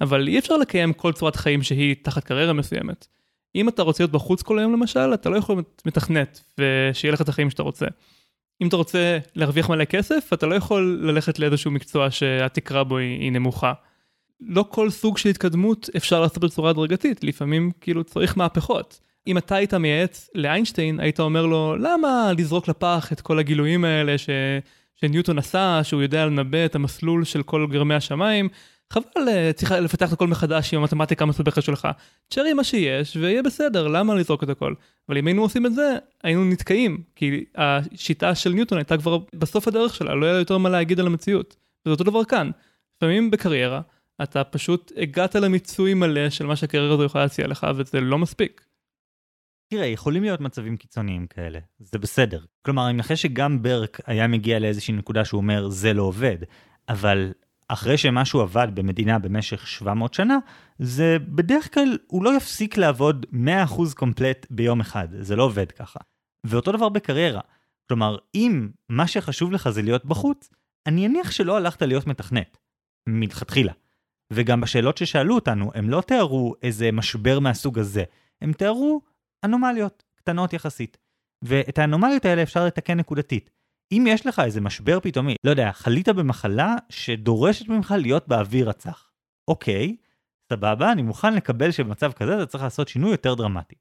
[0.00, 3.06] אבל אי אפשר לקיים כל צורת חיים שהיא תחת קריירה מסוימת.
[3.54, 7.28] אם אתה רוצה להיות בחוץ כל היום למשל, אתה לא יכול מתכנת ושיהיה לך את
[7.28, 7.86] החיים שאתה רוצה.
[8.62, 13.20] אם אתה רוצה להרוויח מלא כסף, אתה לא יכול ללכת לאיזשהו מקצוע שהתקרה בו היא,
[13.20, 13.72] היא נמוכה.
[14.40, 19.00] לא כל סוג של התקדמות אפשר לעשות בצורה הדרגתית, לפעמים כאילו צריך מהפכות.
[19.26, 24.18] אם אתה היית מייעץ לאיינשטיין, היית אומר לו, למה לזרוק לפח את כל הגילויים האלה
[24.18, 24.30] ש...
[24.96, 28.48] שניוטון עשה, שהוא יודע לנבא את המסלול של כל גרמי השמיים,
[28.92, 31.88] חבל, אה, צריך לפתח את הכל מחדש עם המתמטיקה המסובכת שלך.
[32.28, 34.74] תשארי מה שיש ויהיה בסדר, למה לזרוק את הכל?
[35.08, 39.68] אבל אם היינו עושים את זה, היינו נתקעים, כי השיטה של ניוטון הייתה כבר בסוף
[39.68, 41.56] הדרך שלה, לא היה יותר מה להגיד על המציאות.
[41.86, 42.50] וזה אותו דבר כאן.
[42.96, 43.80] לפעמים בקריירה,
[44.22, 48.64] אתה פשוט הגעת למיצוי מלא של מה שהקריירה הזו יכולה להציע לך, וזה לא מספיק.
[49.74, 52.44] תראה, יכולים להיות מצבים קיצוניים כאלה, זה בסדר.
[52.62, 56.36] כלומר, אני מנחש שגם ברק היה מגיע לאיזושהי נקודה שהוא אומר, זה לא עובד,
[56.88, 57.32] אבל
[57.68, 60.38] אחרי שמשהו עבד במדינה במשך 700 שנה,
[60.78, 63.36] זה בדרך כלל, הוא לא יפסיק לעבוד 100%
[63.94, 66.00] קומפלט ביום אחד, זה לא עובד ככה.
[66.46, 67.40] ואותו דבר בקריירה.
[67.88, 70.50] כלומר, אם מה שחשוב לך זה להיות בחוץ,
[70.86, 72.58] אני אניח שלא הלכת להיות מתכנת,
[73.08, 73.72] מלכתחילה.
[74.32, 78.04] וגם בשאלות ששאלו אותנו, הם לא תיארו איזה משבר מהסוג הזה,
[78.42, 79.13] הם תיארו
[79.44, 80.98] אנומליות קטנות יחסית.
[81.42, 83.50] ואת האנומליות האלה אפשר לתקן נקודתית.
[83.92, 89.10] אם יש לך איזה משבר פתאומי, לא יודע, חלית במחלה שדורשת ממך להיות באוויר הצח.
[89.48, 89.96] אוקיי,
[90.52, 93.74] סבבה, אני מוכן לקבל שבמצב כזה אתה צריך לעשות שינוי יותר דרמטי.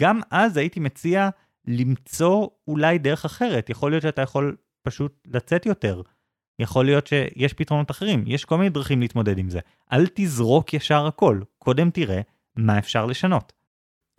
[0.00, 1.28] גם אז הייתי מציע
[1.66, 6.02] למצוא אולי דרך אחרת, יכול להיות שאתה יכול פשוט לצאת יותר.
[6.58, 9.60] יכול להיות שיש פתרונות אחרים, יש כל מיני דרכים להתמודד עם זה.
[9.92, 12.20] אל תזרוק ישר הכל, קודם תראה
[12.56, 13.52] מה אפשר לשנות.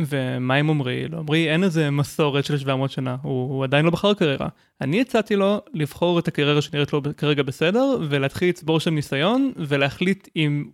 [0.01, 1.07] ומה עם עמרי?
[1.07, 4.47] לעמרי אין איזה מסורת של 700 שנה, הוא, הוא עדיין לא בחר קריירה.
[4.81, 10.27] אני הצעתי לו לבחור את הקריירה שנראית לו כרגע בסדר, ולהתחיל לצבור שם ניסיון, ולהחליט
[10.35, 10.65] אם,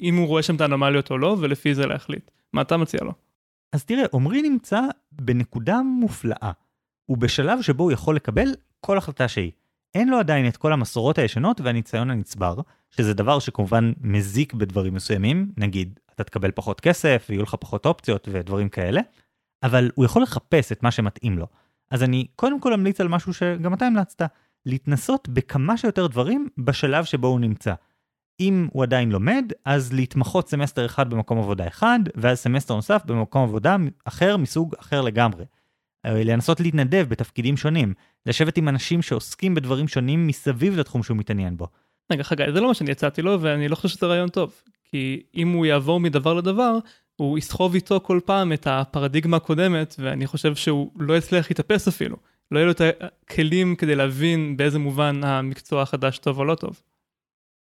[0.00, 2.30] אם הוא רואה שם את האנומליות או לא, ולפי זה להחליט.
[2.52, 3.12] מה אתה מציע לו?
[3.72, 4.80] אז תראה, עמרי נמצא
[5.12, 6.50] בנקודה מופלאה.
[7.06, 8.48] הוא בשלב שבו הוא יכול לקבל
[8.80, 9.50] כל החלטה שהיא.
[9.94, 12.54] אין לו עדיין את כל המסורות הישנות והניסיון הנצבר,
[12.90, 18.28] שזה דבר שכמובן מזיק בדברים מסוימים, נגיד אתה תקבל פחות כסף ויהיו לך פחות אופציות
[18.32, 19.00] ודברים כאלה,
[19.62, 21.46] אבל הוא יכול לחפש את מה שמתאים לו.
[21.90, 24.22] אז אני קודם כל אמליץ על משהו שגם אתה המלצת,
[24.66, 27.74] להתנסות בכמה שיותר דברים בשלב שבו הוא נמצא.
[28.40, 33.42] אם הוא עדיין לומד, אז להתמחות סמסטר אחד במקום עבודה אחד, ואז סמסטר נוסף במקום
[33.42, 35.44] עבודה אחר מסוג אחר לגמרי.
[36.06, 37.94] אה, לנסות להתנדב בתפקידים שונים,
[38.26, 41.68] לשבת עם אנשים שעוסקים בדברים שונים מסביב לתחום שהוא מתעניין בו.
[42.10, 44.62] רגע חגי, זה לא מה שאני הצעתי לו ואני לא חושב שזה רעיון טוב.
[44.84, 46.78] כי אם הוא יעבור מדבר לדבר,
[47.16, 52.16] הוא יסחוב איתו כל פעם את הפרדיגמה הקודמת, ואני חושב שהוא לא יצליח להתאפס אפילו.
[52.50, 56.80] לא יהיו לו את הכלים כדי להבין באיזה מובן המקצוע החדש טוב או לא טוב.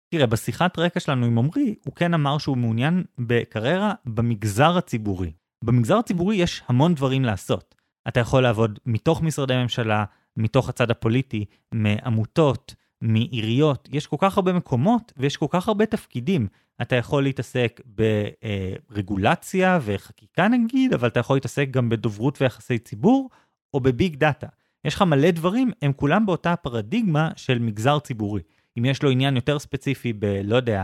[0.09, 5.31] תראה, בשיחת רקע שלנו עם עמרי, הוא כן אמר שהוא מעוניין בקריירה במגזר הציבורי.
[5.63, 7.75] במגזר הציבורי יש המון דברים לעשות.
[8.07, 10.05] אתה יכול לעבוד מתוך משרדי ממשלה,
[10.38, 16.48] מתוך הצד הפוליטי, מעמותות, מעיריות, יש כל כך הרבה מקומות ויש כל כך הרבה תפקידים.
[16.82, 23.30] אתה יכול להתעסק ברגולציה וחקיקה נגיד, אבל אתה יכול להתעסק גם בדוברות ויחסי ציבור,
[23.74, 24.48] או בביג דאטה.
[24.86, 28.41] יש לך מלא דברים, הם כולם באותה פרדיגמה של מגזר ציבורי.
[28.78, 30.84] אם יש לו עניין יותר ספציפי ב, לא יודע,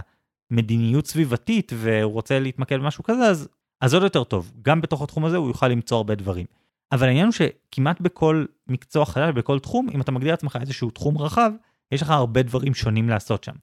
[0.52, 3.50] מדיניות סביבתית והוא רוצה להתמקד במשהו כזה, אז,
[3.82, 4.52] אז עוד יותר טוב.
[4.62, 6.46] גם בתוך התחום הזה הוא יוכל למצוא הרבה דברים.
[6.92, 11.18] אבל העניין הוא שכמעט בכל מקצוע חדש, בכל תחום, אם אתה מגדיר לעצמך איזשהו תחום
[11.18, 11.52] רחב,
[11.92, 13.56] יש לך הרבה דברים שונים לעשות שם.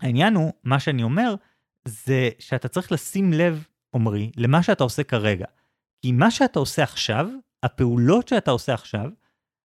[0.00, 1.34] העניין הוא, מה שאני אומר,
[1.84, 5.46] זה שאתה צריך לשים לב, עמרי, למה שאתה עושה כרגע.
[6.02, 7.28] כי מה שאתה עושה עכשיו,
[7.62, 9.10] הפעולות שאתה עושה עכשיו,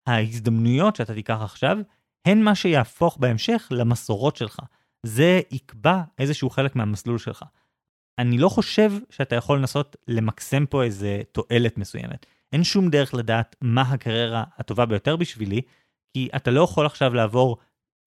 [0.07, 1.77] ההזדמנויות שאתה תיקח עכשיו,
[2.25, 4.59] הן מה שיהפוך בהמשך למסורות שלך.
[5.03, 7.45] זה יקבע איזשהו חלק מהמסלול שלך.
[8.19, 12.25] אני לא חושב שאתה יכול לנסות למקסם פה איזה תועלת מסוימת.
[12.53, 15.61] אין שום דרך לדעת מה הקריירה הטובה ביותר בשבילי,
[16.13, 17.57] כי אתה לא יכול עכשיו לעבור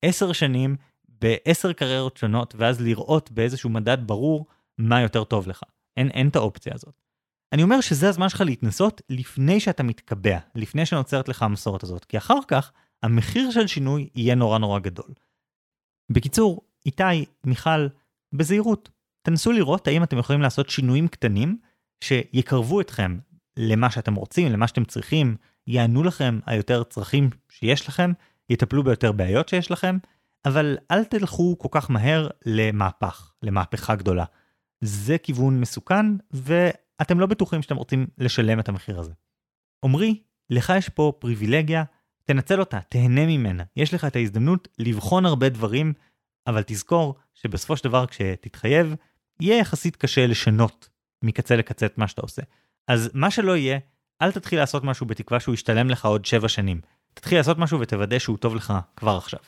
[0.02, 0.76] עשר שנים
[1.08, 4.46] בעשר קריירות שונות, ואז לראות באיזשהו מדד ברור
[4.78, 5.62] מה יותר טוב לך.
[5.96, 7.00] אין, אין את האופציה הזאת.
[7.52, 12.18] אני אומר שזה הזמן שלך להתנסות לפני שאתה מתקבע, לפני שנוצרת לך המסורת הזאת, כי
[12.18, 12.72] אחר כך
[13.02, 15.14] המחיר של שינוי יהיה נורא נורא גדול.
[16.12, 17.86] בקיצור, איתי, מיכל,
[18.32, 18.88] בזהירות,
[19.22, 21.58] תנסו לראות האם אתם יכולים לעשות שינויים קטנים
[22.04, 23.18] שיקרבו אתכם
[23.56, 25.36] למה שאתם רוצים, למה שאתם צריכים,
[25.66, 28.12] יענו לכם היותר צרכים שיש לכם,
[28.50, 29.98] יטפלו ביותר בעיות שיש לכם,
[30.44, 34.24] אבל אל תלכו כל כך מהר למהפך, למהפכה גדולה.
[34.80, 39.12] זה כיוון מסוכן, ואתם לא בטוחים שאתם רוצים לשלם את המחיר הזה.
[39.84, 41.84] עמרי, לך יש פה פריבילגיה,
[42.24, 43.64] תנצל אותה, תהנה ממנה.
[43.76, 45.92] יש לך את ההזדמנות לבחון הרבה דברים,
[46.46, 48.94] אבל תזכור שבסופו של דבר כשתתחייב,
[49.40, 50.88] יהיה יחסית קשה לשנות
[51.24, 52.42] מקצה לקצה את מה שאתה עושה.
[52.88, 53.78] אז מה שלא יהיה,
[54.22, 56.80] אל תתחיל לעשות משהו בתקווה שהוא ישתלם לך עוד 7 שנים.
[57.14, 59.40] תתחיל לעשות משהו ותוודא שהוא טוב לך כבר עכשיו.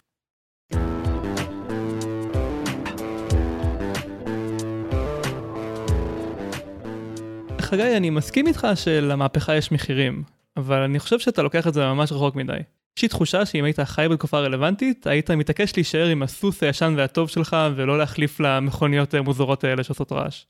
[7.60, 10.22] חגי, אני מסכים איתך שלמהפכה יש מחירים,
[10.56, 12.58] אבל אני חושב שאתה לוקח את זה ממש רחוק מדי.
[12.96, 17.28] יש לי תחושה שאם היית חי בתקופה רלוונטית, היית מתעקש להישאר עם הסוס הישן והטוב
[17.28, 20.44] שלך, ולא להחליף למכוניות המוזרות האלה שעושות רעש.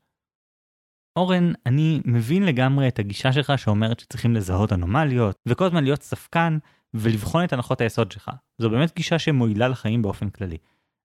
[1.17, 6.59] אורן, אני מבין לגמרי את הגישה שלך שאומרת שצריכים לזהות אנומליות, וכל הזמן להיות ספקן,
[6.95, 8.30] ולבחון את הנחות היסוד שלך.
[8.59, 10.57] זו באמת גישה שמועילה לחיים באופן כללי.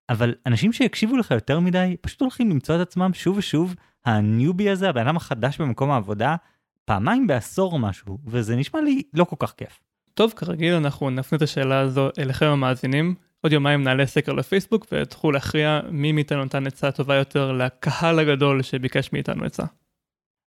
[0.08, 3.74] אבל אנשים שיקשיבו לך יותר מדי, פשוט הולכים למצוא את עצמם שוב ושוב,
[4.04, 6.36] הניובי הזה, הבן אדם החדש במקום העבודה,
[6.84, 9.80] פעמיים בעשור או משהו, וזה נשמע לי לא כל כך כיף.
[10.14, 13.14] טוב, כרגיל אנחנו נפנה את השאלה הזו אליכם המאזינים.
[13.40, 18.62] עוד יומיים נעלה סקר לפייסבוק ותוכלו להכריע מי מאיתנו נתן עצה טובה יותר לקהל הגדול
[18.62, 19.62] שביקש מאיתנו עצה.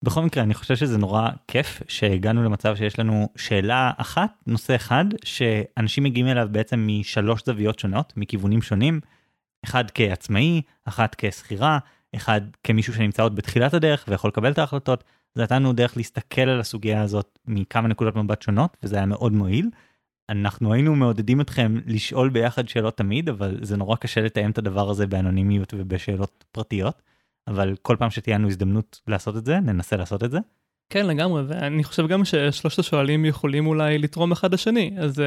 [0.03, 5.05] בכל מקרה, אני חושב שזה נורא כיף שהגענו למצב שיש לנו שאלה אחת, נושא אחד,
[5.25, 9.01] שאנשים מגיעים אליו בעצם משלוש זוויות שונות, מכיוונים שונים.
[9.65, 11.79] אחד כעצמאי, אחת כשכירה,
[12.17, 15.05] אחד כמישהו שנמצא עוד בתחילת הדרך ויכול לקבל את ההחלטות.
[15.35, 19.33] זה נתן לנו דרך להסתכל על הסוגיה הזאת מכמה נקודות מבט שונות, וזה היה מאוד
[19.33, 19.71] מועיל.
[20.29, 24.91] אנחנו היינו מעודדים אתכם לשאול ביחד שאלות תמיד, אבל זה נורא קשה לתאם את הדבר
[24.91, 27.03] הזה באנונימיות ובשאלות פרטיות.
[27.51, 30.39] אבל כל פעם שתהיה לנו הזדמנות לעשות את זה, ננסה לעשות את זה.
[30.91, 35.23] כן לגמרי, ואני חושב גם ששלושת השואלים יכולים אולי לתרום אחד לשני, אז אה,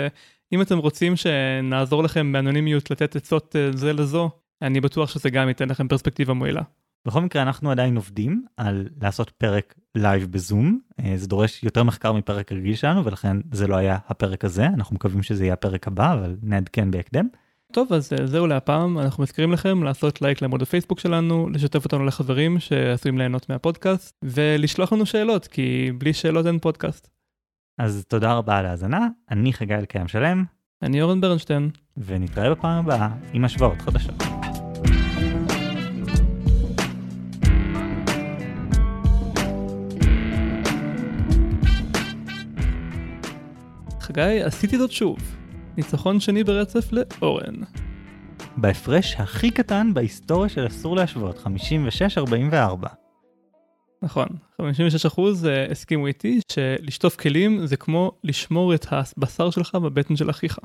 [0.54, 4.30] אם אתם רוצים שנעזור לכם באנונימיות לתת עצות אה, זה לזו,
[4.62, 6.62] אני בטוח שזה גם ייתן לכם פרספקטיבה מועילה.
[7.08, 12.14] בכל מקרה אנחנו עדיין עובדים על לעשות פרק לייב בזום, אה, זה דורש יותר מחקר
[12.14, 16.14] מפרק רגיל שלנו ולכן זה לא היה הפרק הזה, אנחנו מקווים שזה יהיה הפרק הבא,
[16.14, 17.28] אבל נעדכן בהקדם.
[17.74, 22.06] טוב, אז אה, זהו להפעם, אנחנו מזכירים לכם לעשות לייק לעמוד הפייסבוק שלנו, לשתף אותנו
[22.06, 27.10] לחברים שעשויים ליהנות מהפודקאסט, ולשלוח לנו שאלות, כי בלי שאלות אין פודקאסט.
[27.78, 30.44] אז תודה רבה על ההאזנה, אני חגי אלקיים שלם.
[30.82, 31.70] אני אורן ברנשטיין.
[31.98, 34.24] ונתראה בפעם הבאה עם השוואות חדשות.
[44.00, 45.43] חגי, עשיתי זאת שוב.
[45.78, 47.56] ניצחון שני ברצף לאורן.
[48.58, 52.88] בהפרש הכי קטן בהיסטוריה של אסור להשוות, 56-44.
[54.02, 54.28] נכון,
[54.62, 54.66] 56%
[55.46, 60.60] אה, הסכימו איתי שלשטוף כלים זה כמו לשמור את הבשר שלך בבטן של אחיך.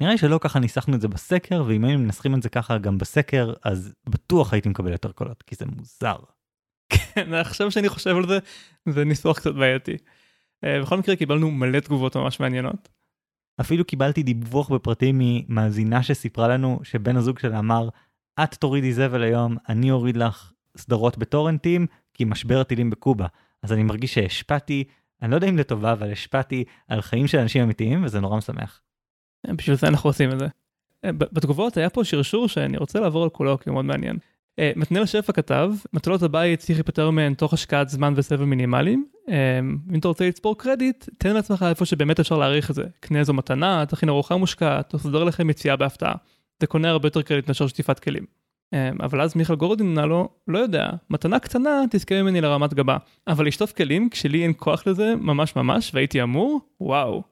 [0.00, 2.98] נראה לי שלא ככה ניסחנו את זה בסקר, ואם היינו מנסחים את זה ככה גם
[2.98, 6.16] בסקר, אז בטוח הייתי מקבל יותר קולות, כי זה מוזר.
[6.92, 8.38] כן, עכשיו שאני חושב על זה,
[8.88, 9.96] זה ניסוח קצת בעייתי.
[10.64, 12.88] אה, בכל מקרה קיבלנו מלא תגובות ממש מעניינות.
[13.60, 17.88] אפילו קיבלתי דיווח בפרטים ממאזינה שסיפרה לנו שבן הזוג שלה אמר,
[18.42, 23.26] את תורידי זבל היום, אני אוריד לך סדרות בטורנטים, כי משבר הטילים בקובה.
[23.62, 24.84] אז אני מרגיש שהשפעתי,
[25.22, 28.80] אני לא יודע אם לטובה, אבל השפעתי על חיים של אנשים אמיתיים, וזה נורא משמח.
[29.46, 30.46] בשביל זה אנחנו עושים את זה.
[31.06, 34.18] בתגובות היה פה שרשור שאני רוצה לעבור על כולו, כי הוא מאוד מעניין.
[34.58, 39.06] אה, מתנאל השפע כתב, מטלות הבית צריך להיפטר מהן תוך השקעת זמן וסבל מינימליים.
[39.28, 39.58] אה,
[39.92, 42.84] אם אתה רוצה לצפור קרדיט, תן לעצמך איפה שבאמת אפשר להעריך את זה.
[43.00, 46.14] קנה איזו מתנה, תכין ארוחה מושקעת, תסדר לכם יציאה בהפתעה.
[46.60, 48.24] זה קונה הרבה יותר קרדיט מאשר שטיפת כלים.
[48.74, 52.96] אה, אבל אז מיכאל גורדין ענה לו, לא יודע, מתנה קטנה תזכה ממני לרמת גבה.
[53.26, 57.22] אבל לשטוף כלים, כשלי אין כוח לזה, ממש ממש, והייתי אמור, וואו.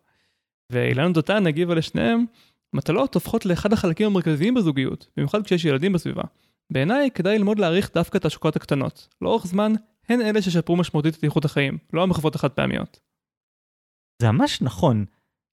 [0.71, 2.25] ואילן דותן הגיבה לשניהם,
[2.73, 6.23] מטלות הופכות לאחד החלקים המרכזיים בזוגיות, במיוחד כשיש ילדים בסביבה.
[6.71, 9.09] בעיניי כדאי ללמוד להעריך דווקא את השוקות הקטנות.
[9.23, 9.73] לאורך זמן,
[10.09, 13.01] הן אלה ששפרו משמעותית את איכות החיים, לא המחוות החד פעמיות.
[14.23, 15.05] זה ממש נכון.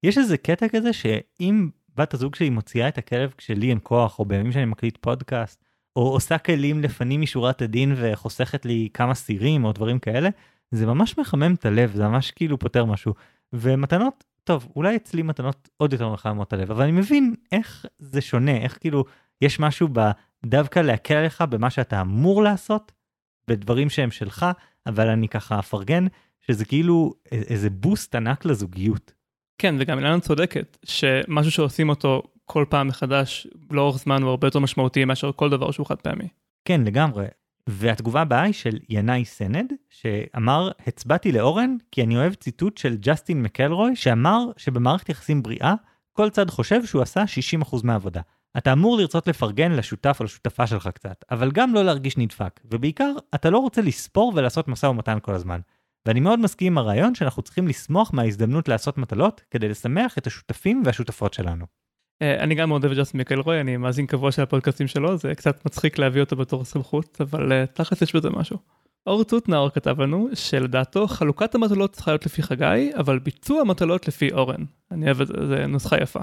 [0.04, 4.26] יש איזה קטע כזה שאם בת הזוג שלי מוציאה את הכלב כשלי אין כוח, או
[4.26, 5.64] בימים שאני מקליט פודקאסט,
[5.96, 10.30] או עושה כלים לפנים משורת הדין וחוסכת לי כמה סירים או דברים כאלה,
[10.72, 13.14] זה ממש מחמם את הלב, זה ממש כאילו פותר משהו.
[13.54, 18.22] ומתנות, טוב, אולי אצלי מתנות עוד יותר מחממות את הלב, אבל אני מבין איך זה
[18.22, 19.06] שונה, איך כאילו
[19.42, 20.00] יש משהו ב...
[20.46, 22.92] דווקא להקל עליך במה שאתה אמור לעשות,
[23.50, 24.46] בדברים שהם שלך,
[24.86, 26.06] אבל אני ככה אפרגן,
[26.42, 29.14] שזה כאילו איזה בוסט ענק לזוגיות.
[29.58, 34.60] כן, וגם אילנה צודקת, שמשהו שעושים אותו כל פעם מחדש לאורך זמן הוא הרבה יותר
[34.60, 36.28] משמעותי מאשר כל דבר שהוא חד פעמי.
[36.66, 37.26] כן, לגמרי.
[37.68, 43.42] והתגובה הבאה היא של ינאי סנד, שאמר, הצבעתי לאורן כי אני אוהב ציטוט של ג'סטין
[43.42, 45.74] מקלרוי, שאמר שבמערכת יחסים בריאה,
[46.14, 47.24] כל צד חושב שהוא עשה
[47.64, 48.22] 60% מהעבודה.
[48.58, 53.12] אתה אמור לרצות לפרגן לשותף או לשותפה שלך קצת, אבל גם לא להרגיש נדפק, ובעיקר,
[53.36, 55.60] אתה לא רוצה לספור ולעשות משא ומתן כל הזמן.
[56.06, 60.82] ואני מאוד מסכים עם הרעיון שאנחנו צריכים לשמוח מההזדמנות לעשות מטלות כדי לשמח את השותפים
[60.86, 61.66] והשותפות שלנו.
[62.22, 65.36] אה, אני גם מאוד אוהב את ג'סטין מקלרוי, אני מאזין קבוע של הפודקאסטים שלו, זה
[65.36, 68.58] קצת מצחיק להביא אותו בתור סמכות, אבל אה, תכלס יש בזה משהו.
[69.08, 74.32] אור טוטנאור כתב לנו שלדעתו חלוקת המטלות צריכה להיות לפי חגי, אבל ביצוע המטלות לפי
[74.32, 74.64] אורן.
[74.92, 76.20] אני אוהב את זה, זה נוסחה יפה.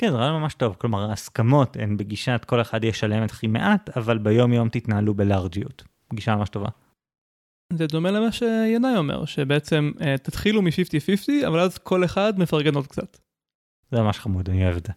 [0.00, 0.76] כן, זה רעיון ממש טוב.
[0.78, 5.82] כלומר, ההסכמות הן בגישת כל אחד ישלם את הכי מעט, אבל ביום יום תתנהלו בלארג'יות.
[6.14, 6.68] גישה ממש טובה.
[7.72, 12.86] זה דומה למה שינאי אומר, שבעצם uh, תתחילו מ-50-50, אבל אז כל אחד מפרגן עוד
[12.86, 13.18] קצת.
[13.90, 14.92] זה ממש חמוד, אני אוהב את זה.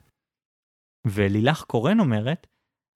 [1.08, 2.48] ולילך קורן אומרת,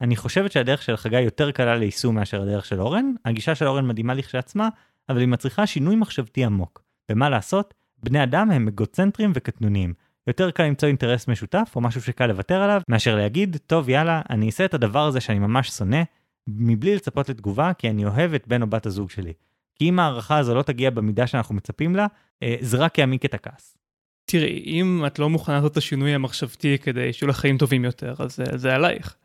[0.01, 3.13] אני חושבת שהדרך של חגי יותר קלה ליישום מאשר הדרך של אורן.
[3.25, 4.69] הגישה של אורן מדהימה לכשעצמה,
[5.09, 6.83] אבל היא מצריכה שינוי מחשבתי עמוק.
[7.11, 7.73] ומה לעשות?
[8.03, 9.93] בני אדם הם אגוצנטרים וקטנוניים.
[10.27, 14.45] יותר קל למצוא אינטרס משותף או משהו שקל לוותר עליו, מאשר להגיד, טוב יאללה, אני
[14.45, 16.01] אעשה את הדבר הזה שאני ממש שונא,
[16.47, 19.33] מבלי לצפות לתגובה, כי אני אוהב את בן או בת הזוג שלי.
[19.75, 22.07] כי אם ההערכה הזו לא תגיע במידה שאנחנו מצפים לה,
[22.43, 23.77] אה, זה רק יעמיק את הכעס.
[24.25, 28.13] תראי, אם את לא מוכנה לעשות את השינוי המחשבתי כדי שיהיו לך חיים טובים יותר,
[28.19, 29.15] אז זה, זה עלייך.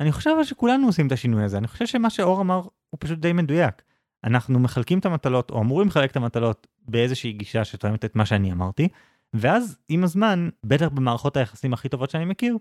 [0.00, 3.32] אני חושב שכולנו עושים את השינוי הזה, אני חושב שמה שאור אמר הוא פשוט די
[3.32, 3.82] מדויק.
[4.24, 8.52] אנחנו מחלקים את המטלות, או אמורים לחלק את המטלות באיזושהי גישה שתואמת את מה שאני
[8.52, 8.88] אמרתי,
[9.34, 12.56] ואז עם הזמן, בטח במערכות היחסים הכי טובות שאני מכיר,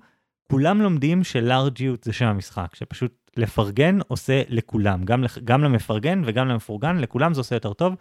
[0.51, 6.97] כולם לומדים שלארג'יות זה שם המשחק, שפשוט לפרגן עושה לכולם, גם, גם למפרגן וגם למפורגן,
[6.97, 7.95] לכולם זה עושה יותר טוב,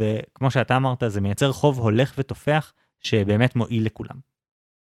[0.00, 4.16] וכמו שאתה אמרת, זה מייצר חוב הולך ותופח שבאמת מועיל לכולם.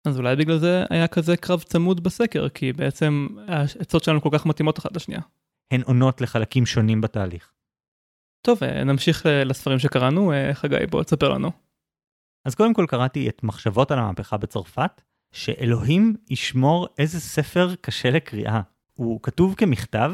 [0.07, 4.47] אז אולי בגלל זה היה כזה קרב צמוד בסקר, כי בעצם העצות שלנו כל כך
[4.47, 5.21] מתאימות אחת לשנייה.
[5.71, 7.53] הן עונות לחלקים שונים בתהליך.
[8.43, 10.33] טוב, אה, נמשיך אה, לספרים שקראנו.
[10.33, 11.51] אה, חגי, בוא תספר לנו.
[12.45, 18.61] אז קודם כל קראתי את מחשבות על המהפכה בצרפת, שאלוהים ישמור איזה ספר קשה לקריאה.
[18.95, 20.13] הוא כתוב כמכתב,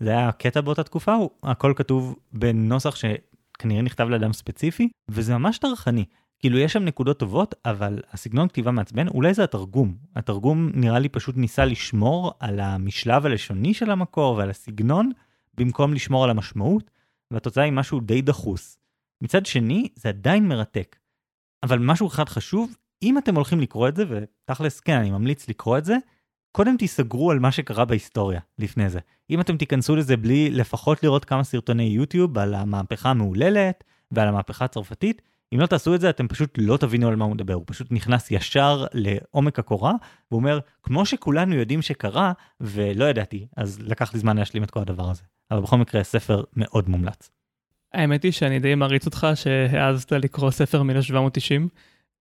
[0.00, 5.58] זה היה קטע באותה תקופה, הוא, הכל כתוב בנוסח שכנראה נכתב לאדם ספציפי, וזה ממש
[5.58, 6.04] טרחני.
[6.38, 9.96] כאילו יש שם נקודות טובות, אבל הסגנון כתיבה מעצבן, אולי זה התרגום.
[10.16, 15.10] התרגום נראה לי פשוט ניסה לשמור על המשלב הלשוני של המקור ועל הסגנון,
[15.54, 16.90] במקום לשמור על המשמעות,
[17.30, 18.78] והתוצאה היא משהו די דחוס.
[19.20, 20.96] מצד שני, זה עדיין מרתק.
[21.62, 25.78] אבל משהו אחד חשוב, אם אתם הולכים לקרוא את זה, ותכלס כן, אני ממליץ לקרוא
[25.78, 25.96] את זה,
[26.52, 28.98] קודם תיסגרו על מה שקרה בהיסטוריה לפני זה.
[29.30, 34.64] אם אתם תיכנסו לזה בלי לפחות לראות כמה סרטוני יוטיוב על המהפכה המהוללת ועל המהפכה
[34.64, 35.22] הצרפתית,
[35.54, 37.92] אם לא תעשו את זה אתם פשוט לא תבינו על מה הוא מדבר, הוא פשוט
[37.92, 39.92] נכנס ישר לעומק הקורה,
[40.30, 44.80] והוא אומר, כמו שכולנו יודעים שקרה, ולא ידעתי, אז לקח לי זמן להשלים את כל
[44.80, 45.22] הדבר הזה.
[45.50, 47.30] אבל בכל מקרה, ספר מאוד מומלץ.
[47.94, 51.68] האמת היא שאני די מעריץ אותך שהעזת לקרוא ספר מ-1790.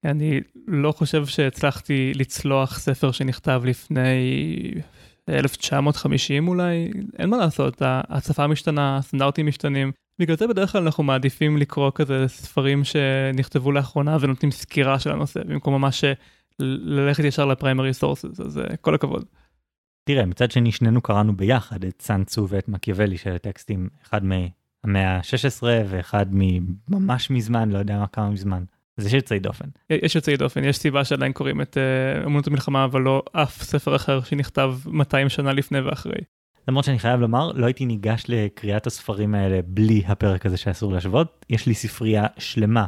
[0.06, 4.74] אני לא חושב שהצלחתי לצלוח ספר שנכתב לפני
[5.30, 9.92] 1950 אולי, אין מה לעשות, השפה משתנה, הסטנדרטים משתנים.
[10.20, 15.44] בגלל זה בדרך כלל אנחנו מעדיפים לקרוא כזה ספרים שנכתבו לאחרונה ונותנים סקירה של הנושא,
[15.44, 16.04] במקום ממש
[16.60, 19.26] ללכת ישר ל primary sources, אז אה, כל הכבוד.
[20.04, 24.24] תראה, מצד שני שנינו קראנו ביחד את סאן דזה ואת מקיאוולי שאלה טקסטים, אחד
[24.88, 26.26] מהמאה ה-16 ואחד
[26.90, 28.64] ממש מזמן, לא יודע מה כמה מזמן.
[28.98, 29.66] אז יש יוצאי דופן.
[29.90, 33.96] יש יוצאי דופן, יש סיבה שעדיין קוראים את אה, אומנות המלחמה, אבל לא אף ספר
[33.96, 36.22] אחר שנכתב 200 שנה לפני ואחרי.
[36.68, 41.46] למרות שאני חייב לומר, לא הייתי ניגש לקריאת הספרים האלה בלי הפרק הזה שאסור להשוות.
[41.50, 42.86] יש לי ספרייה שלמה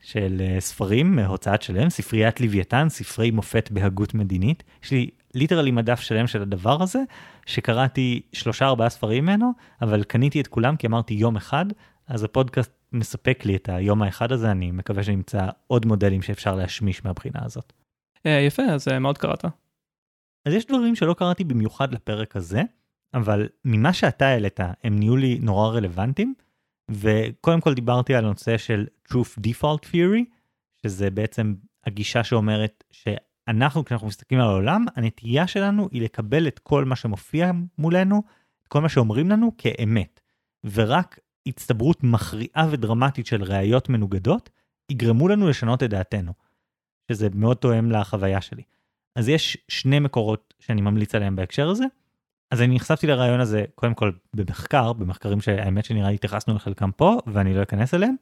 [0.00, 4.62] של אה, ספרים מהוצאת שלם, ספריית לוויתן, ספרי מופת בהגות מדינית.
[4.84, 7.02] יש לי ליטרלי מדף שלם של הדבר הזה,
[7.46, 11.66] שקראתי שלושה ארבעה ספרים ממנו, אבל קניתי את כולם כי אמרתי יום אחד,
[12.06, 17.04] אז הפודקאסט מספק לי את היום האחד הזה, אני מקווה שנמצא עוד מודלים שאפשר להשמיש
[17.04, 17.72] מהבחינה הזאת.
[18.26, 19.44] אה, יפה, אז אה, מאוד קראת.
[20.46, 22.62] אז יש דברים שלא קראתי במיוחד לפרק הזה,
[23.14, 26.34] אבל ממה שאתה העלית, הם נהיו לי נורא רלוונטיים,
[26.90, 30.24] וקודם כל דיברתי על הנושא של Truth Default Theory,
[30.82, 31.54] שזה בעצם
[31.86, 32.84] הגישה שאומרת
[33.46, 38.22] שאנחנו, כשאנחנו מסתכלים על העולם, הנטייה שלנו היא לקבל את כל מה שמופיע מולנו,
[38.62, 40.20] את כל מה שאומרים לנו כאמת,
[40.64, 44.50] ורק הצטברות מכריעה ודרמטית של ראיות מנוגדות,
[44.90, 46.32] יגרמו לנו לשנות את דעתנו,
[47.10, 48.62] שזה מאוד תואם לחוויה שלי.
[49.16, 51.84] אז יש שני מקורות שאני ממליץ עליהם בהקשר הזה.
[52.50, 57.18] אז אני נחשפתי לרעיון הזה קודם כל במחקר, במחקרים שהאמת שנראה לי התייחסנו לחלקם פה
[57.26, 58.14] ואני לא אכנס אליהם.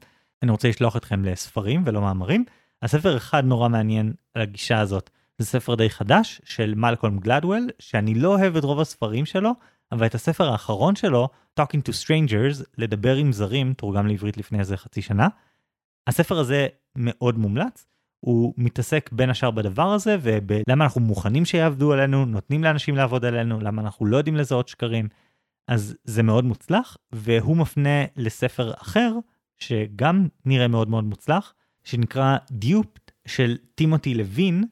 [0.43, 2.45] אני רוצה לשלוח אתכם לספרים ולא מאמרים.
[2.81, 8.15] הספר אחד נורא מעניין על הגישה הזאת, זה ספר די חדש של מלקולם גלדוול, שאני
[8.15, 9.51] לא אוהב את רוב הספרים שלו,
[9.91, 11.29] אבל את הספר האחרון שלו,
[11.59, 15.27] Talking to Strangers, לדבר עם זרים, תורגם לעברית לפני איזה חצי שנה.
[16.07, 17.87] הספר הזה מאוד מומלץ,
[18.19, 23.59] הוא מתעסק בין השאר בדבר הזה ובלמה אנחנו מוכנים שיעבדו עלינו, נותנים לאנשים לעבוד עלינו,
[23.59, 25.07] למה אנחנו לא יודעים לזהות שקרים.
[25.67, 29.13] אז זה מאוד מוצלח, והוא מפנה לספר אחר,
[29.57, 34.63] שגם נראה מאוד מאוד מוצלח, שנקרא דיופט של טימותי לוין,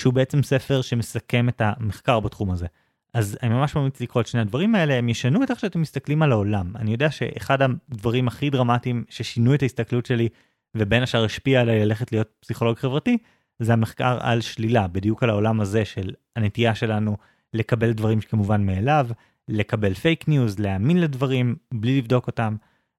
[0.00, 2.66] שהוא בעצם ספר שמסכם את המחקר בתחום הזה.
[3.14, 6.22] אז אני ממש ממליץ לקרוא את שני הדברים האלה, הם ישנו את איך שאתם מסתכלים
[6.22, 6.76] על העולם.
[6.76, 10.28] אני יודע שאחד הדברים הכי דרמטיים ששינו את ההסתכלות שלי,
[10.74, 13.18] ובין השאר השפיע עליי ללכת להיות פסיכולוג חברתי,
[13.58, 17.16] זה המחקר על שלילה, בדיוק על העולם הזה של הנטייה שלנו
[17.54, 19.08] לקבל דברים שכמובן מאליו,
[19.48, 22.56] לקבל פייק ניוז, להאמין לדברים בלי לבדוק אותם,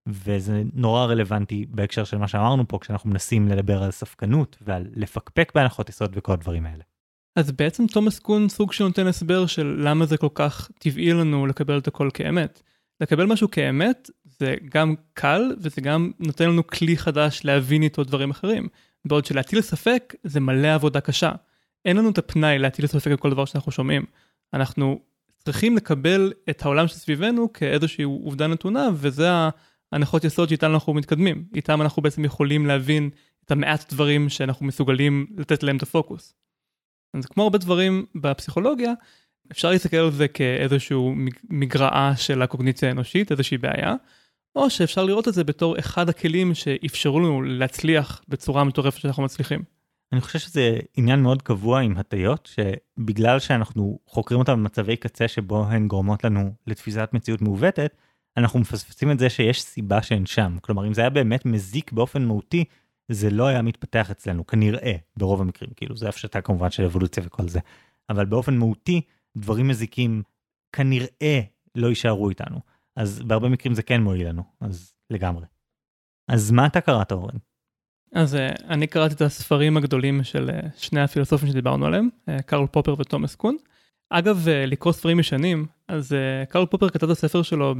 [0.07, 5.51] וזה נורא רלוונטי בהקשר של מה שאמרנו פה, כשאנחנו מנסים לדבר על ספקנות ועל לפקפק
[5.55, 6.90] בהנחות יסוד וכל הדברים האלה.
[7.36, 11.47] אז בעצם תומאס קון סוג של נותן הסבר של למה זה כל כך טבעי לנו
[11.47, 12.61] לקבל את הכל כאמת.
[13.01, 14.09] לקבל משהו כאמת
[14.39, 18.67] זה גם קל וזה גם נותן לנו כלי חדש להבין איתו דברים אחרים.
[19.05, 21.32] בעוד שלהטיל ספק זה מלא עבודה קשה.
[21.86, 24.05] אין לנו את הפנאי להטיל ספק על כל דבר שאנחנו שומעים.
[24.53, 24.99] אנחנו
[25.38, 29.29] צריכים לקבל את העולם שסביבנו כאיזושהי עובדה נתונה וזה
[29.91, 31.45] ההנחות יסוד שאיתן אנחנו מתקדמים.
[31.55, 33.09] איתם אנחנו בעצם יכולים להבין
[33.45, 36.40] את המעט דברים שאנחנו מסוגלים לתת להם את הפוקוס.
[37.14, 38.93] אז כמו הרבה דברים בפסיכולוגיה,
[39.51, 41.14] אפשר להסתכל על זה כאיזשהו
[41.49, 43.95] מגרעה של הקוגניציה האנושית, איזושהי בעיה,
[44.55, 49.64] או שאפשר לראות את זה בתור אחד הכלים שאפשרו לנו להצליח בצורה מטורפת שאנחנו מצליחים.
[50.14, 55.66] אני חושב שזה עניין מאוד קבוע עם הטיות, שבגלל שאנחנו חוקרים אותן במצבי קצה שבו
[55.66, 57.95] הן גורמות לנו לתפיסת מציאות מעוותת,
[58.38, 60.57] אנחנו מפספסים את זה שיש סיבה שהן שם.
[60.62, 62.64] כלומר, אם זה היה באמת מזיק באופן מהותי,
[63.14, 67.47] זה לא היה מתפתח אצלנו, כנראה, ברוב המקרים, כאילו, זה הפשטה כמובן של אבולוציה וכל
[67.47, 67.59] זה.
[68.09, 69.01] אבל באופן מהותי,
[69.38, 70.24] דברים מזיקים
[70.76, 71.41] כנראה
[71.76, 72.59] לא יישארו איתנו.
[72.95, 75.45] אז בהרבה מקרים זה כן מועיל לנו, אז לגמרי.
[76.28, 77.36] אז מה אתה קראת, אורן?
[78.14, 82.68] אז uh, אני קראתי את הספרים הגדולים של uh, שני הפילוסופים שדיברנו עליהם, uh, קרל
[82.68, 83.57] פופר ותומאס קון.
[84.14, 87.76] אגב, uh, לקרוא ספרים ישנים, אז uh, קרל פופר כתב את הספר שלו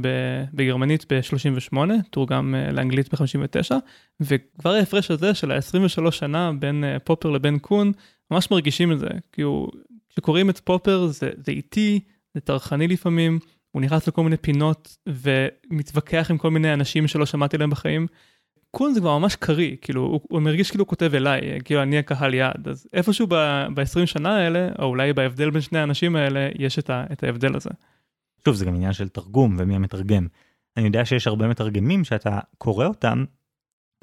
[0.54, 1.76] בגרמנית ב-38,
[2.10, 3.72] תורגם uh, לאנגלית ב-59,
[4.20, 7.92] וכבר ההפרש הזה של ה-23 שנה בין פופר לבין קון,
[8.30, 9.68] ממש מרגישים את זה, כי הוא,
[10.10, 12.00] כשקוראים את פופר זה, זה איטי,
[12.34, 13.38] זה טרחני לפעמים,
[13.70, 18.06] הוא נכנס לכל מיני פינות ומתווכח עם כל מיני אנשים שלא שמעתי להם בחיים.
[18.76, 21.98] קון זה כבר ממש קריא, כאילו, הוא, הוא מרגיש כאילו הוא כותב אליי, כאילו אני
[21.98, 26.78] הקהל יעד, אז איפשהו ב-20 שנה האלה, או אולי בהבדל בין שני האנשים האלה, יש
[26.78, 27.70] את, ה, את ההבדל הזה.
[28.44, 30.26] שוב, זה גם עניין של תרגום ומי המתרגם.
[30.76, 33.24] אני יודע שיש הרבה מתרגמים שאתה קורא אותם,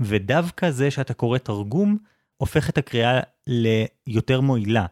[0.02, 1.98] ודווקא זה שאתה קורא תרגום,
[2.38, 4.86] הופך את הקריאה ליותר מועילה.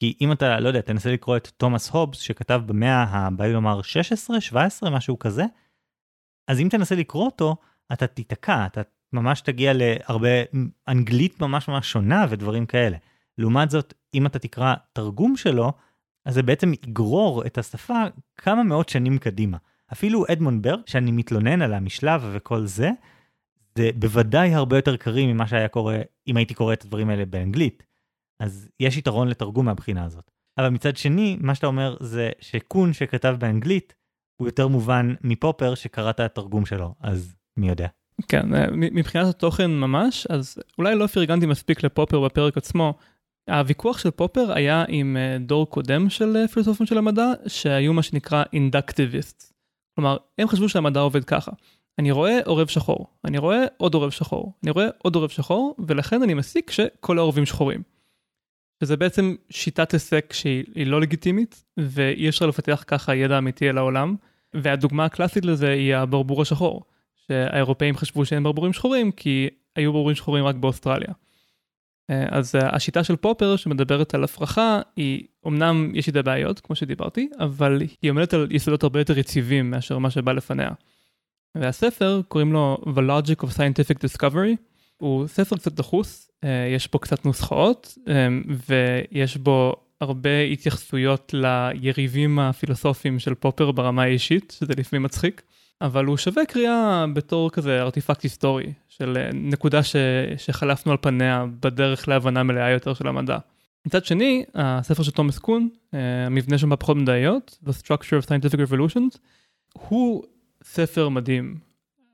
[0.00, 4.40] כי אם אתה, לא יודע, תנסה לקרוא את תומאס הובס, שכתב במאה הבא לומר 16,
[4.40, 5.44] 17, משהו כזה,
[6.48, 7.56] אז אם תנסה לקרוא אותו,
[7.92, 8.80] אתה תיתקע, אתה
[9.12, 10.42] ממש תגיע להרבה
[10.88, 12.96] אנגלית ממש ממש שונה ודברים כאלה.
[13.38, 15.72] לעומת זאת, אם אתה תקרא תרגום שלו,
[16.24, 18.02] אז זה בעצם יגרור את השפה
[18.36, 19.56] כמה מאות שנים קדימה.
[19.92, 22.90] אפילו אדמונד ברג, שאני מתלונן על המשלב וכל זה,
[23.78, 27.82] זה בוודאי הרבה יותר קריא ממה שהיה קורה אם הייתי קורא את הדברים האלה באנגלית.
[28.40, 30.30] אז יש יתרון לתרגום מהבחינה הזאת.
[30.58, 33.94] אבל מצד שני, מה שאתה אומר זה שקון שכתב באנגלית,
[34.36, 37.88] הוא יותר מובן מפופר שקראת את התרגום שלו, אז מי יודע.
[38.28, 42.94] כן, אה, מבחינת התוכן ממש, אז אולי לא פרגנתי מספיק לפופר בפרק עצמו.
[43.50, 48.02] הוויכוח של פופר היה עם אה, דור קודם של אה, פילוסופים של המדע, שהיו מה
[48.02, 49.52] שנקרא אינדקטיביסט.
[49.94, 51.50] כלומר, הם חשבו שהמדע עובד ככה.
[51.98, 56.22] אני רואה עורב שחור, אני רואה עוד עורב שחור, אני רואה עוד עורב שחור, ולכן
[56.22, 57.82] אני מסיק שכל העורבים שחורים.
[58.84, 64.16] שזה בעצם שיטת היסק שהיא לא לגיטימית, ואי אפשר לפתח ככה ידע אמיתי אל העולם,
[64.54, 66.84] והדוגמה הקלאסית לזה היא הברבור השחור.
[67.32, 71.12] שהאירופאים חשבו שאין ברבורים שחורים כי היו ברבורים שחורים רק באוסטרליה.
[72.10, 76.76] אה, אז אה, השיטה של פופר שמדברת על הפרחה היא אמנם יש איתה בעיות כמו
[76.76, 80.70] שדיברתי אבל היא עומדת על יסודות הרבה יותר יציבים מאשר מה שבא לפניה.
[81.54, 84.56] והספר קוראים לו The Logic of Scientific Discovery
[84.96, 87.98] הוא ספר קצת דחוס אה, יש בו קצת נוסחאות
[88.68, 95.42] ויש בו הרבה התייחסויות ליריבים הפילוסופיים של פופר ברמה האישית שזה לפעמים מצחיק.
[95.82, 99.96] אבל הוא שווה קריאה בתור כזה ארטיפקט היסטורי של אה, נקודה ש...
[100.36, 103.38] שחלפנו על פניה בדרך להבנה מלאה יותר של המדע.
[103.86, 108.70] מצד שני, הספר של תומאס קון, אה, המבנה של מהפכות מדעיות, The Structure of Scientific
[108.70, 109.18] Revolutions,
[109.72, 110.24] הוא
[110.62, 111.56] ספר מדהים.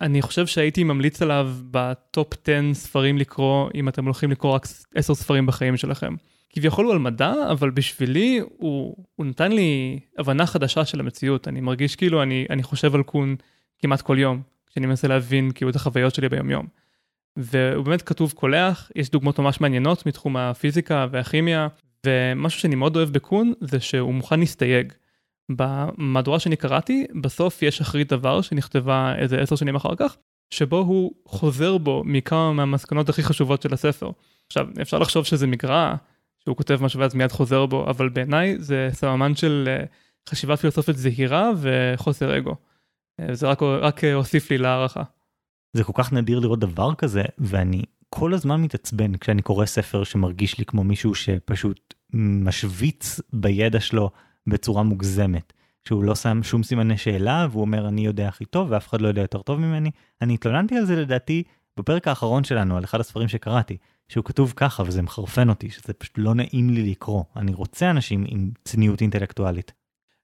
[0.01, 5.15] אני חושב שהייתי ממליץ עליו בטופ 10 ספרים לקרוא, אם אתם הולכים לקרוא רק 10
[5.15, 6.15] ספרים בחיים שלכם.
[6.59, 11.49] כביכול הוא על מדע, אבל בשבילי הוא, הוא נתן לי הבנה חדשה של המציאות.
[11.49, 13.37] אני מרגיש כאילו אני, אני חושב על קון
[13.79, 16.67] כמעט כל יום, כשאני מנסה להבין כאילו את החוויות שלי ביום יום.
[17.37, 21.69] והוא באמת כתוב קולח, יש דוגמאות ממש מעניינות מתחום הפיזיקה והכימיה,
[22.07, 24.93] ומשהו שאני מאוד אוהב בקון זה שהוא מוכן להסתייג.
[25.49, 30.17] במהדורה שאני קראתי, בסוף יש אחרית דבר שנכתבה איזה עשר שנים אחר כך,
[30.51, 34.11] שבו הוא חוזר בו מכמה מהמסקנות הכי חשובות של הספר.
[34.47, 35.95] עכשיו, אפשר לחשוב שזה מגרע,
[36.49, 39.69] שהוא כותב משהו ואז מיד חוזר בו, אבל בעיניי זה סממן של,
[40.29, 42.55] חשיבה פילוסופית זהירה וחוסר אגו.
[43.33, 45.03] זה רק, רק הוסיף לי להערכה.
[45.73, 50.59] זה כל כך נדיר לראות דבר כזה, ואני כל הזמן מתעצבן כשאני קורא ספר שמרגיש
[50.59, 54.11] לי כמו מישהו שפשוט משוויץ בידע שלו
[54.47, 55.53] בצורה מוגזמת.
[55.89, 59.09] שהוא לא שם שום סימני שאלה והוא אומר אני יודע הכי טוב ואף אחד לא
[59.09, 59.91] יודע יותר טוב ממני.
[60.23, 61.43] אני התלוננתי על זה לדעתי
[61.77, 63.77] בפרק האחרון שלנו על אחד הספרים שקראתי,
[64.09, 67.25] שהוא כתוב ככה וזה מחרפן אותי, שזה פשוט לא נעים לי לקרוא.
[67.37, 69.73] אני רוצה אנשים עם צניעות אינטלקטואלית.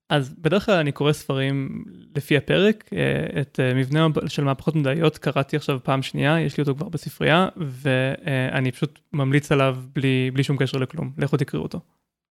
[0.09, 1.85] אז בדרך כלל אני קורא ספרים
[2.17, 6.61] לפי הפרק, אה, את אה, מבנה של מהפכות מדעיות קראתי עכשיו פעם שנייה, יש לי
[6.61, 11.81] אותו כבר בספרייה, ואני פשוט ממליץ עליו בלי, בלי שום קשר לכלום, לכו תקראו אותו.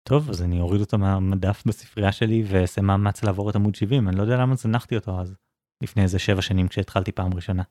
[0.02, 4.16] טוב, אז אני אוריד אותו מהמדף בספרייה שלי ואעשה מאמץ לעבור את עמוד 70, אני
[4.16, 5.34] לא יודע למה זנחתי אותו אז,
[5.82, 7.62] לפני איזה שבע שנים כשהתחלתי פעם ראשונה.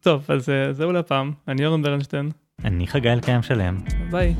[0.00, 2.30] טוב, אז אה, זהו להפעם, אני אורן ברנשטיין.
[2.64, 3.80] אני חגי אלקיים שלם.
[4.10, 4.34] ביי.